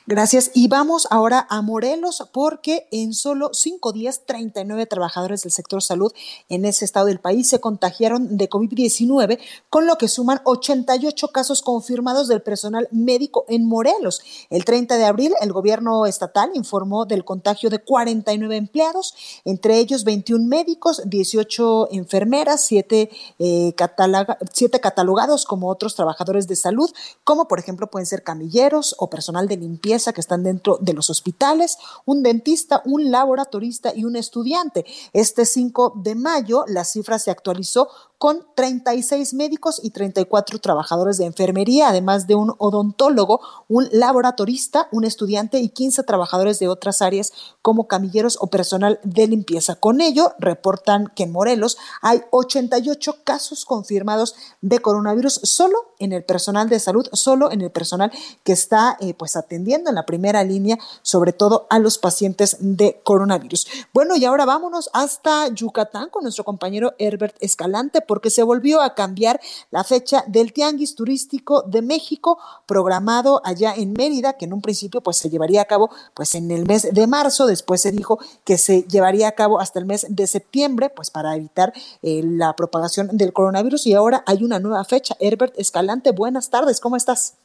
[0.07, 0.51] Gracias.
[0.53, 6.13] Y vamos ahora a Morelos porque en solo cinco días 39 trabajadores del sector salud
[6.51, 9.39] en ese estado del país se contagiaron de COVID-19,
[9.71, 14.21] con lo que suman 88 casos confirmados del personal médico en Morelos.
[14.51, 19.15] El 30 de abril el gobierno estatal informó del contagio de 49 empleados,
[19.47, 26.91] entre ellos 21 médicos, 18 enfermeras, 7, eh, catalogados como otros trabajadores de salud,
[27.25, 31.09] como por ejemplo pueden ser camilleros o personal de limpieza que están dentro de los
[31.09, 34.85] hospitales, un dentista, un laboratorista y un estudiante.
[35.13, 37.89] Este 5 de mayo la cifra se actualizó
[38.19, 45.05] con 36 médicos y 34 trabajadores de enfermería, además de un odontólogo, un laboratorista, un
[45.05, 49.75] estudiante y 15 trabajadores de otras áreas como camilleros o personal de limpieza.
[49.75, 56.25] Con ello, reportan que en Morelos hay 88 casos confirmados de coronavirus solo en el
[56.25, 58.11] personal de salud, solo en el personal
[58.43, 63.01] que está eh, pues atendiendo en la primera línea, sobre todo a los pacientes de
[63.03, 63.67] coronavirus.
[63.93, 68.95] Bueno, y ahora vámonos hasta Yucatán con nuestro compañero Herbert Escalante porque se volvió a
[68.95, 74.63] cambiar la fecha del Tianguis Turístico de México programado allá en Mérida, que en un
[74.63, 78.19] principio pues se llevaría a cabo pues en el mes de marzo, después se dijo
[78.45, 81.73] que se llevaría a cabo hasta el mes de septiembre, pues para evitar
[82.03, 85.17] eh, la propagación del coronavirus y ahora hay una nueva fecha.
[85.21, 87.37] Herbert Escalante, buenas tardes, ¿cómo estás?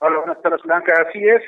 [0.00, 0.94] Hola, buenas tardes, Blanca.
[1.08, 1.42] Así es,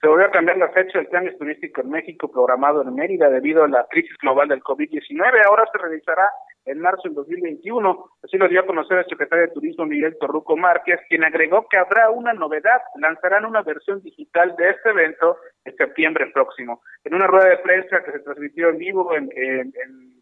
[0.00, 3.64] se volvió a cambiar la fecha del Tianguis Turístico en México programado en Mérida debido
[3.64, 5.44] a la crisis global del COVID-19.
[5.44, 6.26] Ahora se realizará
[6.64, 8.06] en marzo del 2021.
[8.24, 11.76] Así lo dio a conocer el secretario de Turismo Miguel Torruco Márquez, quien agregó que
[11.76, 12.80] habrá una novedad.
[12.96, 16.80] Lanzarán una versión digital de este evento en septiembre próximo.
[17.04, 19.72] En una rueda de prensa que se transmitió en vivo en, en,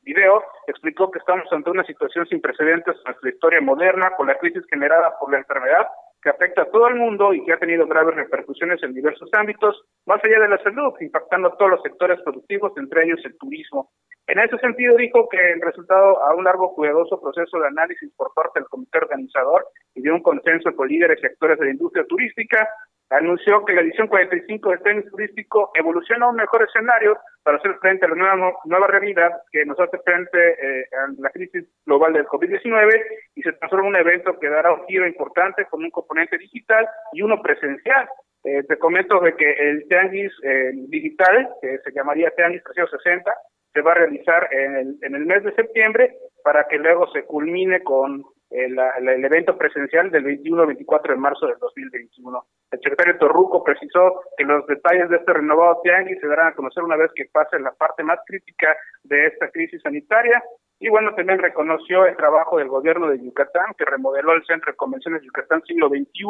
[0.03, 4.39] video, explicó que estamos ante una situación sin precedentes en nuestra historia moderna con la
[4.39, 5.87] crisis generada por la enfermedad
[6.29, 9.83] que afecta a todo el mundo y que ha tenido graves repercusiones en diversos ámbitos,
[10.05, 13.91] más allá de la salud, impactando a todos los sectores productivos, entre ellos el turismo.
[14.27, 18.35] En ese sentido, dijo que el resultado a un largo, cuidadoso proceso de análisis por
[18.35, 19.65] parte del comité organizador
[19.95, 22.69] y de un consenso con líderes y actores de la industria turística,
[23.11, 27.75] anunció que la edición 45 del tenis turístico evoluciona a un mejor escenario para hacer
[27.81, 32.13] frente a la nueva, nueva realidad que nos hace frente eh, a la crisis global
[32.13, 33.03] del COVID-19
[33.35, 36.87] y se transforma en un evento que dará un giro importante con un componente digital
[37.13, 38.09] y uno presencial.
[38.45, 43.33] Eh, te comento de que el Tianguis eh, digital, que se llamaría Tianguis 360,
[43.73, 47.25] se va a realizar en el, en el mes de septiembre para que luego se
[47.25, 52.45] culmine con el, el, evento presencial del 21-24 de marzo del 2021.
[52.71, 56.83] El secretario Torruco precisó que los detalles de este renovado tianguis se darán a conocer
[56.83, 60.43] una vez que pase la parte más crítica de esta crisis sanitaria.
[60.81, 64.77] Y bueno, también reconoció el trabajo del gobierno de Yucatán, que remodeló el Centro de
[64.77, 66.25] Convenciones Yucatán siglo XXI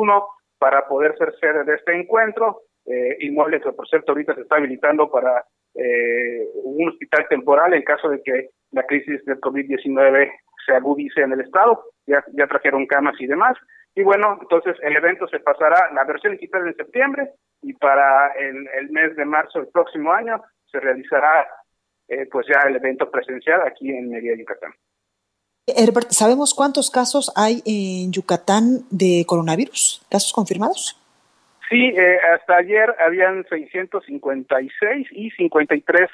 [0.59, 4.57] para poder ser sede de este encuentro, eh, inmueble que por cierto ahorita se está
[4.57, 5.45] habilitando para
[5.75, 10.31] eh, un hospital temporal en caso de que la crisis del COVID-19
[10.69, 13.57] se agudice en el estado, ya, ya trajeron camas y demás.
[13.95, 17.31] Y bueno, entonces el evento se pasará, la versión digital en septiembre
[17.63, 21.49] y para el, el mes de marzo del próximo año se realizará
[22.09, 24.73] eh, pues ya el evento presencial aquí en Mérida, Yucatán.
[25.67, 30.07] Herbert, ¿sabemos cuántos casos hay en Yucatán de coronavirus?
[30.11, 30.99] ¿Casos confirmados?
[31.69, 36.09] Sí, eh, hasta ayer habían 656 y 53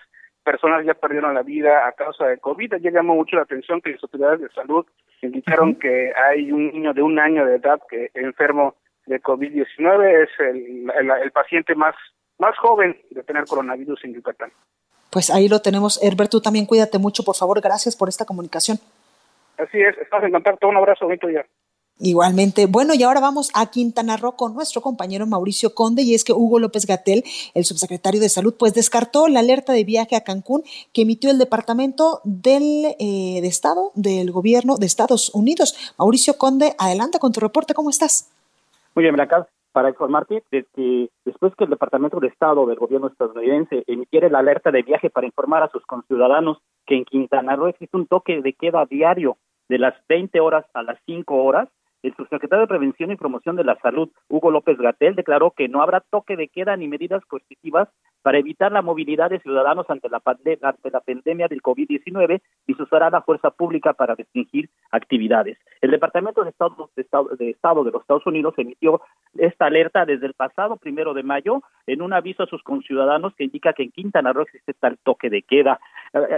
[0.45, 2.75] personas ya perdieron la vida a causa de COVID.
[2.75, 4.87] Ayer llamó mucho la atención que las autoridades de salud
[5.23, 8.77] indicaron que hay un niño de un año de edad que enfermo
[9.07, 11.95] de COVID-19 es el, el, el, paciente más,
[12.39, 14.53] más joven de tener coronavirus en Yucatán.
[15.11, 16.03] Pues ahí lo tenemos.
[16.03, 17.61] Herbert, tú también cuídate mucho, por favor.
[17.61, 18.79] Gracias por esta comunicación.
[19.59, 20.69] Así es, estás en contacto.
[20.69, 21.47] Un abrazo, bonito día.
[22.01, 22.67] Igualmente.
[22.67, 26.33] Bueno, y ahora vamos a Quintana Roo con nuestro compañero Mauricio Conde, y es que
[26.33, 27.23] Hugo López Gatel,
[27.55, 31.39] el subsecretario de Salud, pues descartó la alerta de viaje a Cancún que emitió el
[31.39, 35.95] Departamento del, eh, de Estado del Gobierno de Estados Unidos.
[35.99, 38.31] Mauricio Conde, adelante con tu reporte, ¿cómo estás?
[38.95, 43.09] Muy bien, acá para informarte de que después que el Departamento de Estado del Gobierno
[43.09, 47.67] estadounidense emitiera la alerta de viaje para informar a sus conciudadanos que en Quintana Roo
[47.67, 49.37] existe un toque de queda diario
[49.69, 51.69] de las 20 horas a las 5 horas,
[52.05, 55.83] el subsecretario de Prevención y Promoción de la Salud, Hugo López Gatel, declaró que no
[55.83, 57.89] habrá toque de queda ni medidas coercitivas
[58.25, 62.83] para evitar la movilidad de ciudadanos ante la, ante la pandemia del COVID-19 y se
[62.83, 65.59] usará la fuerza pública para restringir actividades.
[65.83, 69.03] El Departamento de Estado, de Estado, de Estado de los Estados Unidos emitió
[69.35, 73.45] esta alerta desde el pasado primero de mayo en un aviso a sus conciudadanos que
[73.45, 75.79] indica que en Quintana Roo existe tal toque de queda.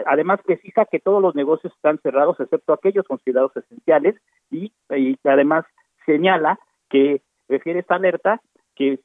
[0.07, 4.17] Además, precisa que todos los negocios están cerrados excepto aquellos considerados esenciales
[4.51, 5.65] y, y además
[6.05, 6.59] señala
[6.91, 8.41] que refiere esta alerta
[8.77, 9.01] que,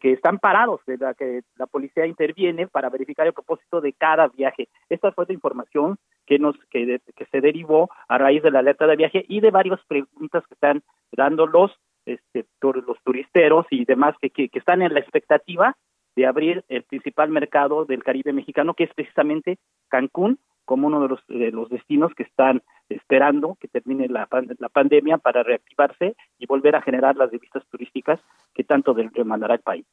[0.00, 4.26] que están parados, de la que la policía interviene para verificar el propósito de cada
[4.28, 4.68] viaje.
[4.88, 8.96] Esta fue la información que nos que, se derivó a raíz de la alerta de
[8.96, 10.82] viaje y de varias preguntas que están
[11.12, 11.70] dando los
[12.06, 15.76] este, los turisteros y demás que, que están en la expectativa
[16.14, 21.08] de abrir el principal mercado del Caribe mexicano, que es precisamente Cancún, como uno de
[21.08, 26.46] los, de los destinos que están esperando que termine la, la pandemia para reactivarse y
[26.46, 28.20] volver a generar las divisas turísticas
[28.54, 29.86] que tanto demandará el país.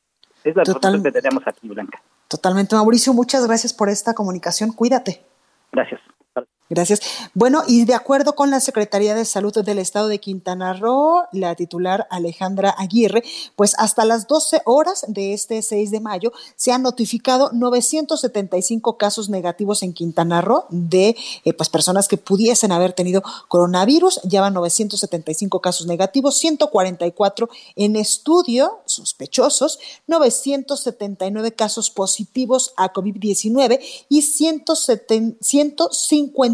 [0.43, 2.01] Es la Total, que tenemos aquí, Blanca.
[2.27, 3.13] Totalmente, Mauricio.
[3.13, 4.73] Muchas gracias por esta comunicación.
[4.73, 5.21] Cuídate.
[5.71, 6.01] Gracias.
[6.69, 7.01] Gracias.
[7.33, 11.55] Bueno, y de acuerdo con la Secretaría de Salud del Estado de Quintana Roo, la
[11.55, 13.21] titular Alejandra Aguirre,
[13.57, 19.27] pues hasta las 12 horas de este 6 de mayo se han notificado 975 casos
[19.27, 24.21] negativos en Quintana Roo de eh, pues personas que pudiesen haber tenido coronavirus.
[24.23, 34.21] Ya van 975 casos negativos, 144 en estudio sospechosos, 979 casos positivos a COVID-19 y
[34.21, 35.73] 150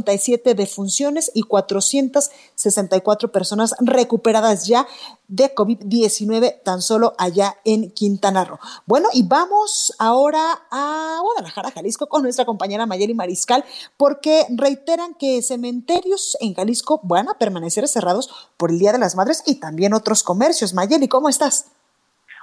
[0.03, 4.87] de defunciones y 464 personas recuperadas ya
[5.27, 8.59] de COVID-19 tan solo allá en Quintana Roo.
[8.85, 13.63] Bueno, y vamos ahora a Guadalajara, Jalisco, con nuestra compañera Mayeli Mariscal,
[13.97, 19.15] porque reiteran que cementerios en Jalisco van a permanecer cerrados por el Día de las
[19.15, 20.73] Madres y también otros comercios.
[20.73, 21.65] Mayeli, ¿cómo estás?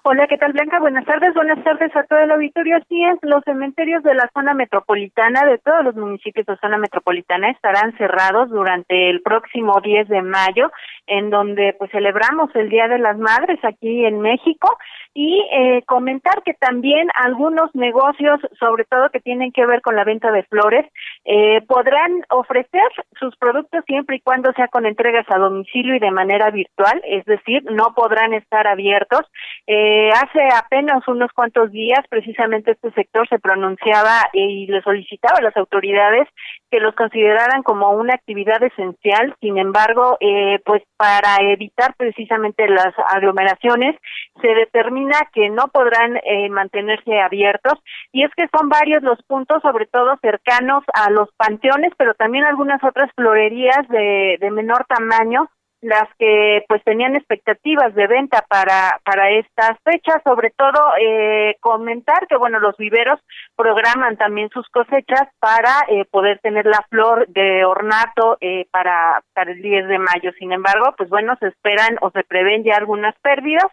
[0.08, 0.78] Hola, ¿qué tal Blanca?
[0.78, 2.76] Buenas tardes, buenas tardes a todo el auditorio.
[2.76, 7.50] Así es, los cementerios de la zona metropolitana, de todos los municipios de zona metropolitana,
[7.50, 10.70] estarán cerrados durante el próximo 10 de mayo,
[11.08, 14.78] en donde pues celebramos el Día de las Madres aquí en México
[15.12, 20.04] y eh, comentar que también algunos negocios, sobre todo que tienen que ver con la
[20.04, 20.86] venta de flores,
[21.28, 26.12] eh, podrán ofrecer sus productos siempre y cuando sea con entregas a domicilio y de
[26.12, 29.22] manera virtual, es decir, no podrán estar abiertos.
[29.66, 35.42] Eh, hace apenas unos cuantos días, precisamente este sector se pronunciaba y le solicitaba a
[35.42, 36.28] las autoridades
[36.76, 39.34] que los consideraran como una actividad esencial.
[39.40, 43.96] Sin embargo, eh, pues para evitar precisamente las aglomeraciones,
[44.42, 47.78] se determina que no podrán eh, mantenerse abiertos.
[48.12, 52.44] Y es que son varios los puntos, sobre todo cercanos a los panteones, pero también
[52.44, 55.48] algunas otras florerías de, de menor tamaño
[55.86, 60.20] las que pues tenían expectativas de venta para para estas fechas.
[60.24, 63.20] Sobre todo eh, comentar que bueno los viveros
[63.54, 69.52] programan también sus cosechas para eh, poder tener la flor de ornato eh, para para
[69.52, 70.32] el 10 de mayo.
[70.38, 73.70] Sin embargo pues bueno se esperan o se prevén ya algunas pérdidas.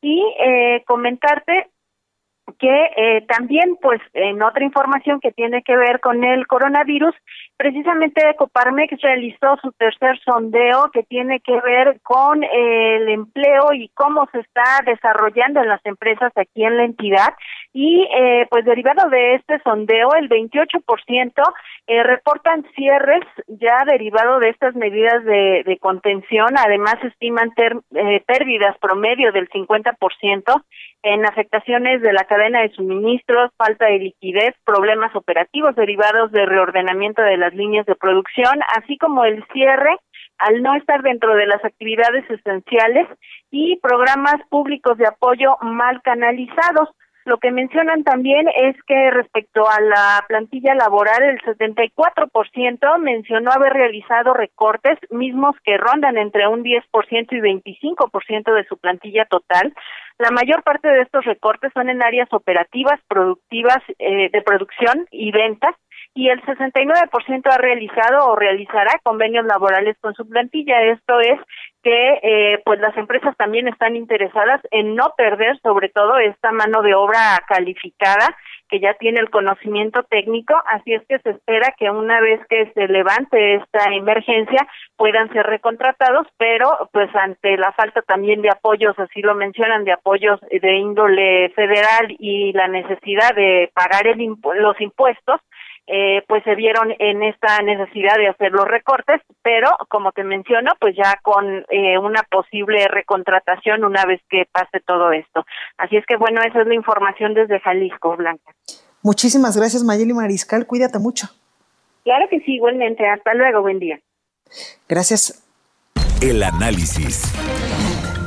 [0.00, 1.70] Y eh, comentarte
[2.58, 7.14] que eh, también, pues, en otra información que tiene que ver con el coronavirus,
[7.56, 14.28] precisamente Coparmex realizó su tercer sondeo que tiene que ver con el empleo y cómo
[14.32, 17.34] se está desarrollando en las empresas aquí en la entidad.
[17.72, 21.42] Y, eh, pues, derivado de este sondeo, el 28%
[21.88, 26.48] eh, reportan cierres ya derivado de estas medidas de, de contención.
[26.56, 30.62] Además, estiman ter, eh, pérdidas promedio del 50%
[31.06, 37.22] en afectaciones de la cadena de suministros, falta de liquidez, problemas operativos derivados de reordenamiento
[37.22, 39.96] de las líneas de producción, así como el cierre
[40.38, 43.06] al no estar dentro de las actividades esenciales
[43.52, 46.88] y programas públicos de apoyo mal canalizados.
[47.26, 53.72] Lo que mencionan también es que respecto a la plantilla laboral, el 74% mencionó haber
[53.72, 56.84] realizado recortes mismos que rondan entre un 10%
[57.32, 59.74] y 25% de su plantilla total.
[60.18, 65.32] La mayor parte de estos recortes son en áreas operativas, productivas, eh, de producción y
[65.32, 65.74] ventas,
[66.14, 70.80] y el 69% ha realizado o realizará convenios laborales con su plantilla.
[70.80, 71.38] Esto es
[71.86, 76.82] que eh, pues las empresas también están interesadas en no perder sobre todo esta mano
[76.82, 78.36] de obra calificada
[78.68, 82.72] que ya tiene el conocimiento técnico, así es que se espera que una vez que
[82.72, 84.66] se levante esta emergencia
[84.96, 89.92] puedan ser recontratados, pero pues ante la falta también de apoyos, así lo mencionan, de
[89.92, 95.40] apoyos de índole federal y la necesidad de pagar el los impuestos,
[95.86, 100.72] eh, pues se vieron en esta necesidad de hacer los recortes, pero como te menciono,
[100.80, 105.44] pues ya con eh, una posible recontratación una vez que pase todo esto.
[105.78, 108.52] Así es que bueno, esa es la información desde Jalisco, Blanca.
[109.02, 110.66] Muchísimas gracias, Mayeli Mariscal.
[110.66, 111.28] Cuídate mucho.
[112.02, 113.06] Claro que sí, igualmente.
[113.08, 114.00] Hasta luego, buen día.
[114.88, 115.44] Gracias.
[116.20, 117.32] El análisis.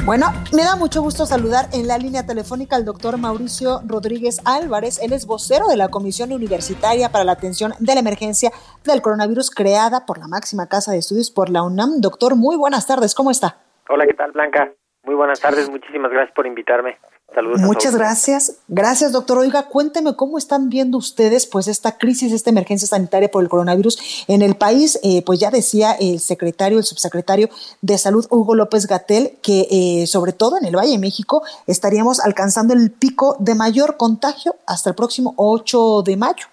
[0.10, 5.00] Bueno, me da mucho gusto saludar en la línea telefónica al doctor Mauricio Rodríguez Álvarez.
[5.04, 8.50] Él es vocero de la Comisión Universitaria para la Atención de la Emergencia
[8.84, 12.02] del Coronavirus creada por la máxima casa de estudios por la UNAM.
[12.02, 13.14] Doctor, muy buenas tardes.
[13.14, 13.58] ¿Cómo está?
[13.88, 14.74] Hola, ¿qué tal, Blanca?
[15.04, 15.70] Muy buenas tardes.
[15.70, 16.98] Muchísimas gracias por invitarme.
[17.34, 17.62] Saludos.
[17.62, 18.64] Muchas gracias.
[18.68, 19.38] Gracias, doctor.
[19.38, 24.26] Oiga, cuénteme cómo están viendo ustedes pues esta crisis, esta emergencia sanitaria por el coronavirus
[24.28, 25.00] en el país.
[25.04, 27.50] Eh, pues ya decía el secretario, el subsecretario
[27.82, 32.20] de Salud, Hugo López Gatel, que eh, sobre todo en el Valle de México estaríamos
[32.20, 36.48] alcanzando el pico de mayor contagio hasta el próximo 8 de mayo.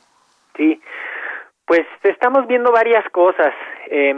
[0.56, 0.80] Sí,
[1.66, 3.52] pues estamos viendo varias cosas.
[3.90, 4.14] Eh,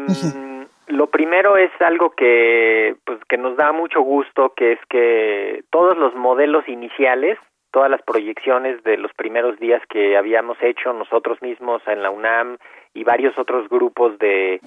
[0.89, 5.97] lo primero es algo que, pues, que nos da mucho gusto, que es que todos
[5.97, 7.39] los modelos iniciales,
[7.71, 12.57] todas las proyecciones de los primeros días que habíamos hecho nosotros mismos en la UNAM
[12.95, 14.61] y varios otros grupos de,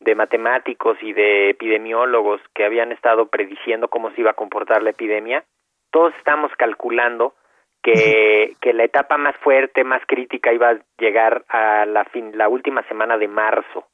[0.00, 4.90] de matemáticos y de epidemiólogos que habían estado prediciendo cómo se iba a comportar la
[4.90, 5.44] epidemia,
[5.90, 7.34] todos estamos calculando
[7.82, 12.48] que, que la etapa más fuerte, más crítica iba a llegar a la, fin, la
[12.48, 13.86] última semana de marzo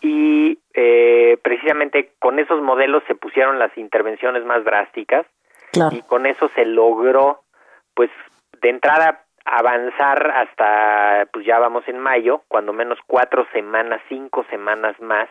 [0.00, 5.26] y eh, precisamente con esos modelos se pusieron las intervenciones más drásticas
[5.92, 7.40] y con eso se logró
[7.94, 8.10] pues
[8.60, 14.98] de entrada avanzar hasta pues ya vamos en mayo cuando menos cuatro semanas cinco semanas
[15.00, 15.28] más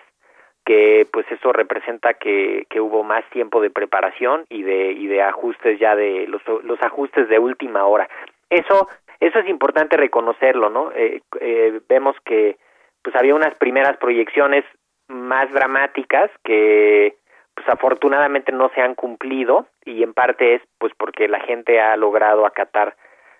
[0.65, 5.23] que pues eso representa que, que hubo más tiempo de preparación y de y de
[5.23, 8.07] ajustes ya de los, los ajustes de última hora.
[8.49, 8.87] Eso
[9.19, 12.57] eso es importante reconocerlo no eh, eh, vemos que
[13.03, 14.65] pues había unas primeras proyecciones
[15.07, 17.17] más dramáticas que
[17.55, 21.97] pues afortunadamente no se han cumplido y en parte es pues porque la gente ha
[21.97, 22.95] logrado acatar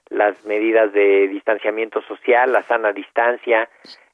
[0.10, 3.70] las medidas de distanciamiento social, la sana distancia,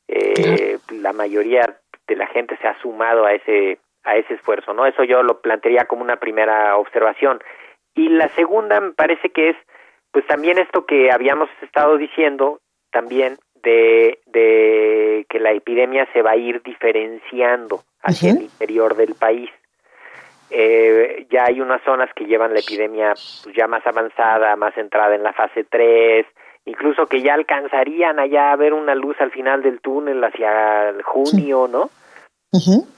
[0.08, 1.78] eh, la mayoría
[2.08, 4.86] de la gente se ha sumado a ese a ese esfuerzo, ¿no?
[4.86, 7.42] Eso yo lo plantearía como una primera observación.
[7.96, 9.58] Y la segunda me parece que es
[10.12, 12.60] pues también esto que habíamos estado diciendo
[12.92, 19.50] también de, que la epidemia se va a ir diferenciando hacia el interior del país.
[20.52, 23.14] Eh, ya hay unas zonas que llevan la epidemia
[23.44, 26.26] pues, ya más avanzada, más entrada en la fase 3,
[26.66, 31.68] incluso que ya alcanzarían allá a ver una luz al final del túnel hacia junio,
[31.68, 31.90] ¿no?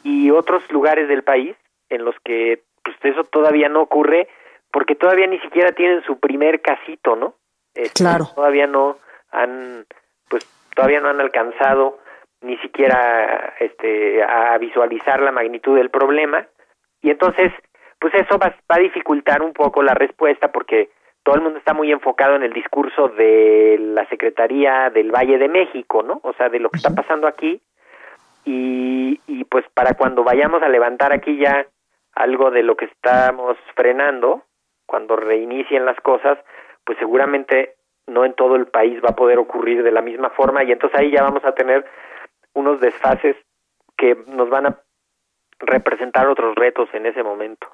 [0.03, 1.55] Y otros lugares del país
[1.89, 4.27] en los que pues eso todavía no ocurre
[4.71, 7.33] porque todavía ni siquiera tienen su primer casito, ¿no?
[7.73, 8.29] Este, claro.
[8.35, 8.97] Todavía no
[9.31, 9.85] han
[10.29, 11.99] pues todavía no han alcanzado
[12.41, 16.47] ni siquiera este a visualizar la magnitud del problema.
[17.01, 17.51] Y entonces
[17.99, 20.89] pues eso va, a dificultar un poco la respuesta porque
[21.23, 25.49] todo el mundo está muy enfocado en el discurso de la Secretaría del Valle de
[25.49, 26.19] México, ¿no?
[26.23, 27.61] O sea, de lo que está pasando aquí.
[28.45, 31.65] Y, y pues para cuando vayamos a levantar aquí ya
[32.13, 34.43] algo de lo que estamos frenando,
[34.85, 36.37] cuando reinicien las cosas,
[36.85, 37.75] pues seguramente
[38.07, 40.99] no en todo el país va a poder ocurrir de la misma forma y entonces
[40.99, 41.85] ahí ya vamos a tener
[42.53, 43.35] unos desfases
[43.97, 44.79] que nos van a
[45.59, 47.67] representar otros retos en ese momento.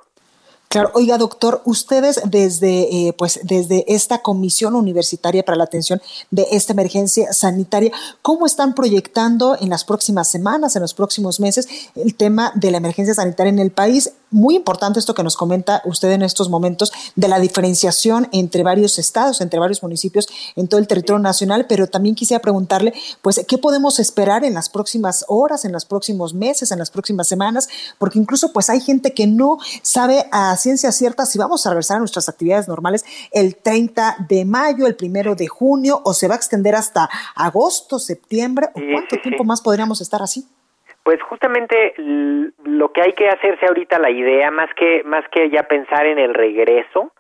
[0.74, 6.48] Claro, oiga doctor, ustedes desde eh, pues desde esta comisión universitaria para la atención de
[6.52, 7.92] esta emergencia sanitaria,
[8.24, 12.78] ¿cómo están proyectando en las próximas semanas, en los próximos meses, el tema de la
[12.78, 14.16] emergencia sanitaria en el país?
[14.34, 18.98] Muy importante esto que nos comenta usted en estos momentos de la diferenciación entre varios
[18.98, 23.60] estados, entre varios municipios en todo el territorio nacional, pero también quisiera preguntarle, pues, ¿qué
[23.60, 27.70] podemos esperar en las próximas horas, en los próximos meses, en las próximas semanas?
[28.00, 31.98] Porque incluso pues hay gente que no sabe a ciencia cierta si vamos a regresar
[31.98, 36.34] a nuestras actividades normales el 30 de mayo, el primero de junio, o se va
[36.34, 40.48] a extender hasta agosto, septiembre, o cuánto tiempo más podríamos estar así.
[41.04, 45.64] Pues justamente lo que hay que hacerse ahorita la idea, más que, más que ya
[45.64, 47.12] pensar en el regreso,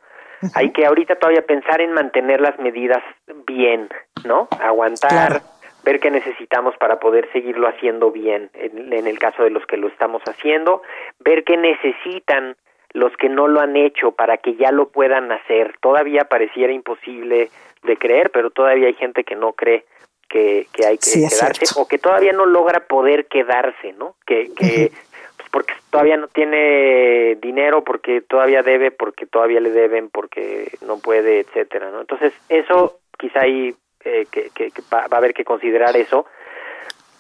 [0.55, 3.03] hay que ahorita todavía pensar en mantener las medidas
[3.45, 3.89] bien,
[4.25, 4.47] ¿no?
[4.61, 5.41] Aguantar,
[5.83, 9.77] ver qué necesitamos para poder seguirlo haciendo bien en, en el caso de los que
[9.77, 10.81] lo estamos haciendo,
[11.19, 12.55] ver qué necesitan
[12.93, 15.75] los que no lo han hecho para que ya lo puedan hacer.
[15.81, 17.49] Todavía pareciera imposible
[17.83, 19.85] de creer, pero todavía hay gente que no cree
[20.33, 24.15] que, que hay que quedarse o que todavía no logra poder quedarse, ¿no?
[24.25, 24.91] Que, que
[25.37, 30.97] pues porque todavía no tiene dinero, porque todavía debe, porque todavía le deben, porque no
[30.97, 32.01] puede, etcétera, ¿no?
[32.01, 36.25] Entonces eso quizá ahí eh, que, que, va, a haber que considerar eso.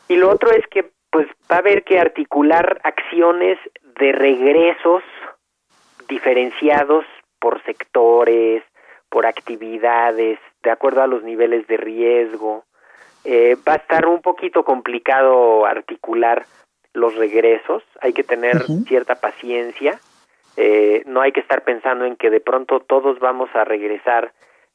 [0.07, 3.59] Y lo otro es que pues va a haber que articular acciones
[3.99, 5.03] de regresos
[6.07, 7.05] diferenciados
[7.39, 8.63] por sectores,
[9.07, 12.65] por actividades, de acuerdo a los niveles de riesgo.
[13.25, 16.45] Eh, va a estar un poquito complicado articular
[16.93, 19.99] los regresos, hay que tener cierta paciencia,
[20.57, 24.31] eh, no hay que estar pensando en que de pronto todos vamos a regresar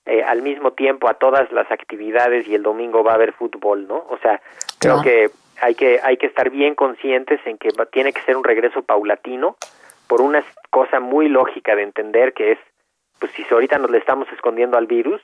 [0.07, 3.86] eh, al mismo tiempo a todas las actividades y el domingo va a haber fútbol,
[3.86, 4.07] ¿no?
[4.09, 4.40] O sea,
[4.78, 5.30] creo que
[5.61, 9.57] hay que hay que estar bien conscientes en que tiene que ser un regreso paulatino
[10.07, 12.59] por una cosa muy lógica de entender que es
[13.18, 15.20] pues si ahorita nos le estamos escondiendo al virus,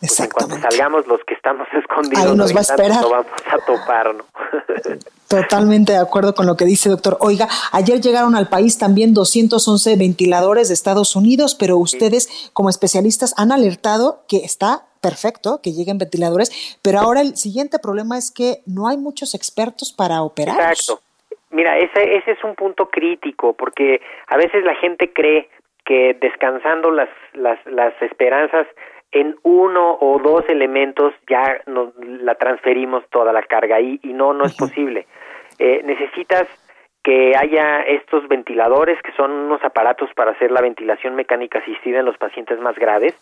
[0.00, 3.00] pues en cuanto salgamos los que estamos escondidos, Ahí nos va a esperar.
[3.00, 4.24] no vamos a topar, ¿no?
[5.28, 7.16] Totalmente de acuerdo con lo que dice doctor.
[7.20, 13.34] Oiga, ayer llegaron al país también 211 ventiladores de Estados Unidos, pero ustedes como especialistas
[13.36, 18.62] han alertado que está perfecto que lleguen ventiladores, pero ahora el siguiente problema es que
[18.66, 20.56] no hay muchos expertos para operar.
[20.56, 21.00] Exacto.
[21.50, 25.48] Mira, ese, ese es un punto crítico, porque a veces la gente cree
[25.84, 28.66] que descansando las, las, las esperanzas
[29.14, 34.34] en uno o dos elementos ya nos, la transferimos toda la carga y, y no,
[34.34, 35.06] no es posible.
[35.58, 36.48] Eh, necesitas
[37.04, 42.06] que haya estos ventiladores, que son unos aparatos para hacer la ventilación mecánica asistida en
[42.06, 43.14] los pacientes más graves,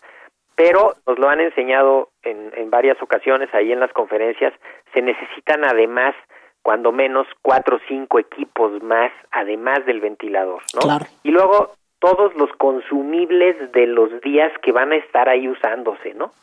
[0.55, 4.53] pero nos lo han enseñado en, en varias ocasiones ahí en las conferencias,
[4.93, 6.15] se necesitan además
[6.63, 10.97] cuando menos cuatro o cinco equipos más, además del ventilador, ¿no?
[11.21, 11.73] Y luego
[12.03, 16.33] todos los consumibles de los días que van a estar ahí usándose, ¿no?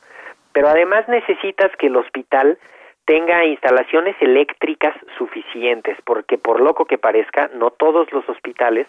[0.54, 2.56] Pero además necesitas que el hospital
[3.04, 8.86] tenga instalaciones eléctricas suficientes, porque por loco que parezca, no todos los hospitales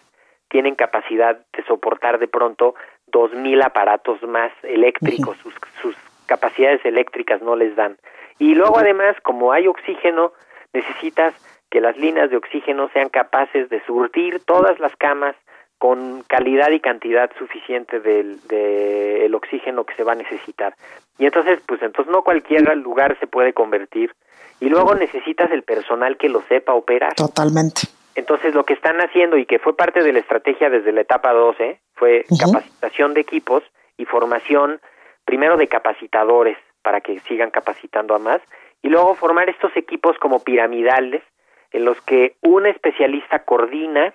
[0.47, 2.75] tienen capacidad de soportar de pronto
[3.07, 7.97] dos mil aparatos más eléctricos, sus, sus capacidades eléctricas no les dan.
[8.39, 10.31] Y luego además, como hay oxígeno,
[10.71, 11.33] necesitas
[11.69, 15.35] que las líneas de oxígeno sean capaces de surtir todas las camas
[15.81, 20.75] con calidad y cantidad suficiente del de el oxígeno que se va a necesitar.
[21.17, 24.13] Y entonces, pues entonces no cualquier lugar se puede convertir.
[24.59, 27.15] Y luego necesitas el personal que lo sepa operar.
[27.15, 27.81] Totalmente.
[28.13, 31.33] Entonces lo que están haciendo y que fue parte de la estrategia desde la etapa
[31.33, 33.63] 12 fue capacitación de equipos
[33.97, 34.79] y formación
[35.25, 38.39] primero de capacitadores para que sigan capacitando a más
[38.83, 41.23] y luego formar estos equipos como piramidales
[41.71, 44.13] en los que un especialista coordina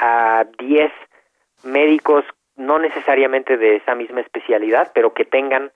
[0.00, 0.90] a 10
[1.64, 2.24] médicos,
[2.56, 5.70] no necesariamente de esa misma especialidad, pero que tengan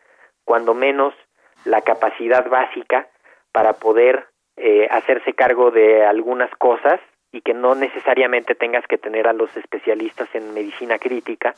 [0.45, 1.14] cuando menos
[1.64, 3.09] la capacidad básica
[3.53, 7.01] para poder eh, hacerse cargo de algunas cosas
[7.33, 11.55] y que no necesariamente tengas que tener a los especialistas en medicina crítica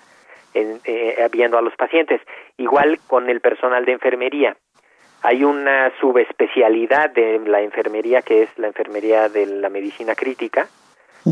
[0.54, 2.20] en, eh, viendo a los pacientes.
[2.56, 4.56] Igual con el personal de enfermería.
[5.22, 10.68] Hay una subespecialidad de la enfermería que es la enfermería de la medicina crítica,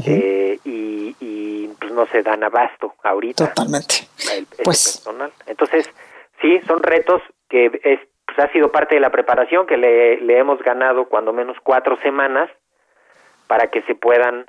[0.06, 3.48] eh, y, y, pues no se dan abasto ahorita.
[3.48, 4.08] Totalmente.
[4.64, 5.32] pues personal.
[5.46, 5.88] Entonces,
[6.40, 10.38] sí, son retos que es, pues ha sido parte de la preparación que le, le
[10.38, 12.50] hemos ganado cuando menos cuatro semanas
[13.46, 14.46] para que se puedan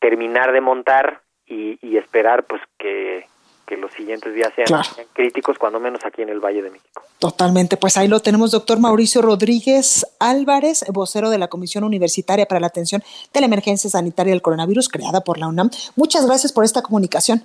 [0.00, 3.26] terminar de montar y, y esperar pues que
[3.70, 7.02] que los siguientes días sean, críticos, cuando menos aquí en el Valle de México.
[7.20, 12.60] Totalmente, pues ahí lo tenemos, doctor Mauricio Rodríguez Álvarez, vocero de la Comisión Universitaria para
[12.60, 13.00] la Atención
[13.32, 15.70] de la Emergencia Sanitaria del Coronavirus, creada por la UNAM.
[15.94, 17.44] Muchas gracias por esta comunicación.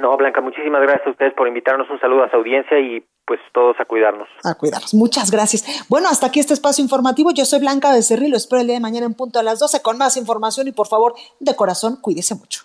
[0.00, 1.90] No, Blanca, muchísimas gracias a ustedes por invitarnos.
[1.90, 4.28] Un saludo a su audiencia y pues todos a cuidarnos.
[4.44, 4.94] A cuidarnos.
[4.94, 5.86] Muchas gracias.
[5.90, 7.32] Bueno, hasta aquí este espacio informativo.
[7.32, 8.30] Yo soy Blanca Becerril.
[8.30, 10.72] Lo espero el día de mañana en punto a las 12 con más información y
[10.72, 12.64] por favor, de corazón, cuídese mucho.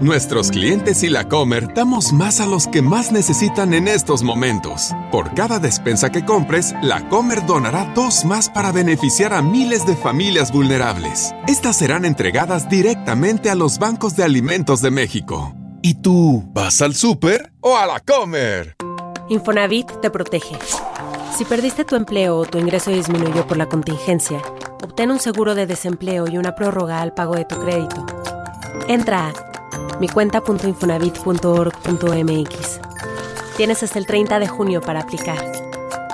[0.00, 4.92] Nuestros clientes y la Comer damos más a los que más necesitan en estos momentos.
[5.10, 9.96] Por cada despensa que compres, la Comer donará dos más para beneficiar a miles de
[9.96, 11.34] familias vulnerables.
[11.48, 15.52] Estas serán entregadas directamente a los bancos de alimentos de México.
[15.82, 18.76] ¿Y tú vas al súper o a la Comer?
[19.28, 20.56] Infonavit te protege.
[21.36, 24.40] Si perdiste tu empleo o tu ingreso disminuyó por la contingencia,
[24.80, 28.06] obtén un seguro de desempleo y una prórroga al pago de tu crédito.
[28.86, 29.47] Entra a
[30.00, 32.80] micuenta.infonavit.org.mx.
[33.56, 35.67] Tienes hasta el 30 de junio para aplicar.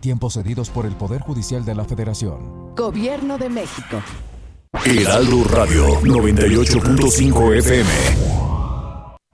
[0.00, 2.74] tiempos cedidos por el Poder Judicial de la Federación.
[2.76, 4.02] Gobierno de México.
[4.84, 7.90] Heraldo Radio 98.5 FM.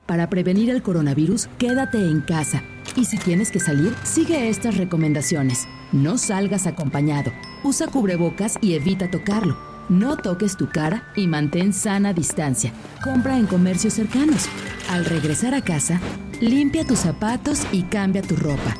[0.06, 2.62] Para prevenir el coronavirus, quédate en casa.
[2.96, 5.66] Y si tienes que salir, sigue estas recomendaciones.
[5.90, 7.32] No salgas acompañado.
[7.64, 9.56] Usa cubrebocas y evita tocarlo.
[9.88, 12.72] No toques tu cara y mantén sana distancia.
[13.02, 14.48] Compra en comercios cercanos.
[14.90, 16.00] Al regresar a casa,
[16.40, 18.76] limpia tus zapatos y cambia tu ropa.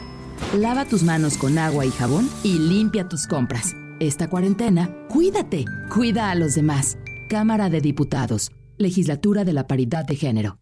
[0.55, 3.74] Lava tus manos con agua y jabón y limpia tus compras.
[4.01, 6.99] Esta cuarentena, cuídate, cuida a los demás.
[7.28, 10.62] Cámara de Diputados, Legislatura de la Paridad de Género.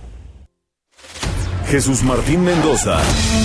[1.71, 3.01] Jesús Martín Mendoza.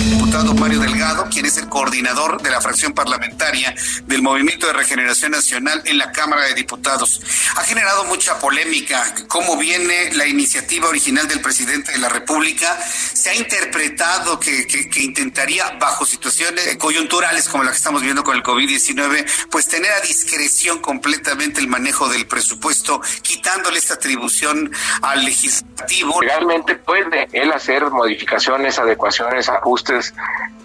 [0.09, 3.73] Diputado Mario Delgado, quien es el coordinador de la fracción parlamentaria
[4.05, 7.21] del Movimiento de Regeneración Nacional en la Cámara de Diputados.
[7.55, 12.77] Ha generado mucha polémica cómo viene la iniciativa original del presidente de la República.
[12.83, 18.25] Se ha interpretado que, que, que intentaría, bajo situaciones coyunturales como la que estamos viendo
[18.25, 24.69] con el COVID-19, pues tener a discreción completamente el manejo del presupuesto, quitándole esta atribución
[25.01, 26.19] al legislativo.
[26.19, 30.13] Realmente puede él hacer modificaciones modificaciones, adecuaciones, ajustes,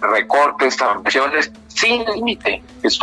[0.01, 2.63] recortes, transformaciones, sin límite.
[2.81, 2.99] Es,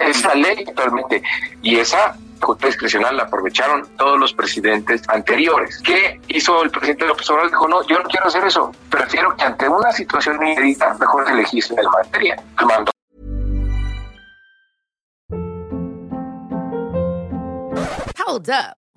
[0.00, 1.22] es, la ley actualmente.
[1.62, 5.80] Y esa facultad discrecional la aprovecharon todos los presidentes anteriores.
[5.82, 7.50] ¿Qué hizo el presidente López Obrador?
[7.50, 8.70] Dijo, no, yo no quiero hacer eso.
[8.90, 12.42] Prefiero que ante una situación inédita, mejor se legisle en materia.
[12.66, 12.92] Mando.
[18.26, 18.76] Hold up.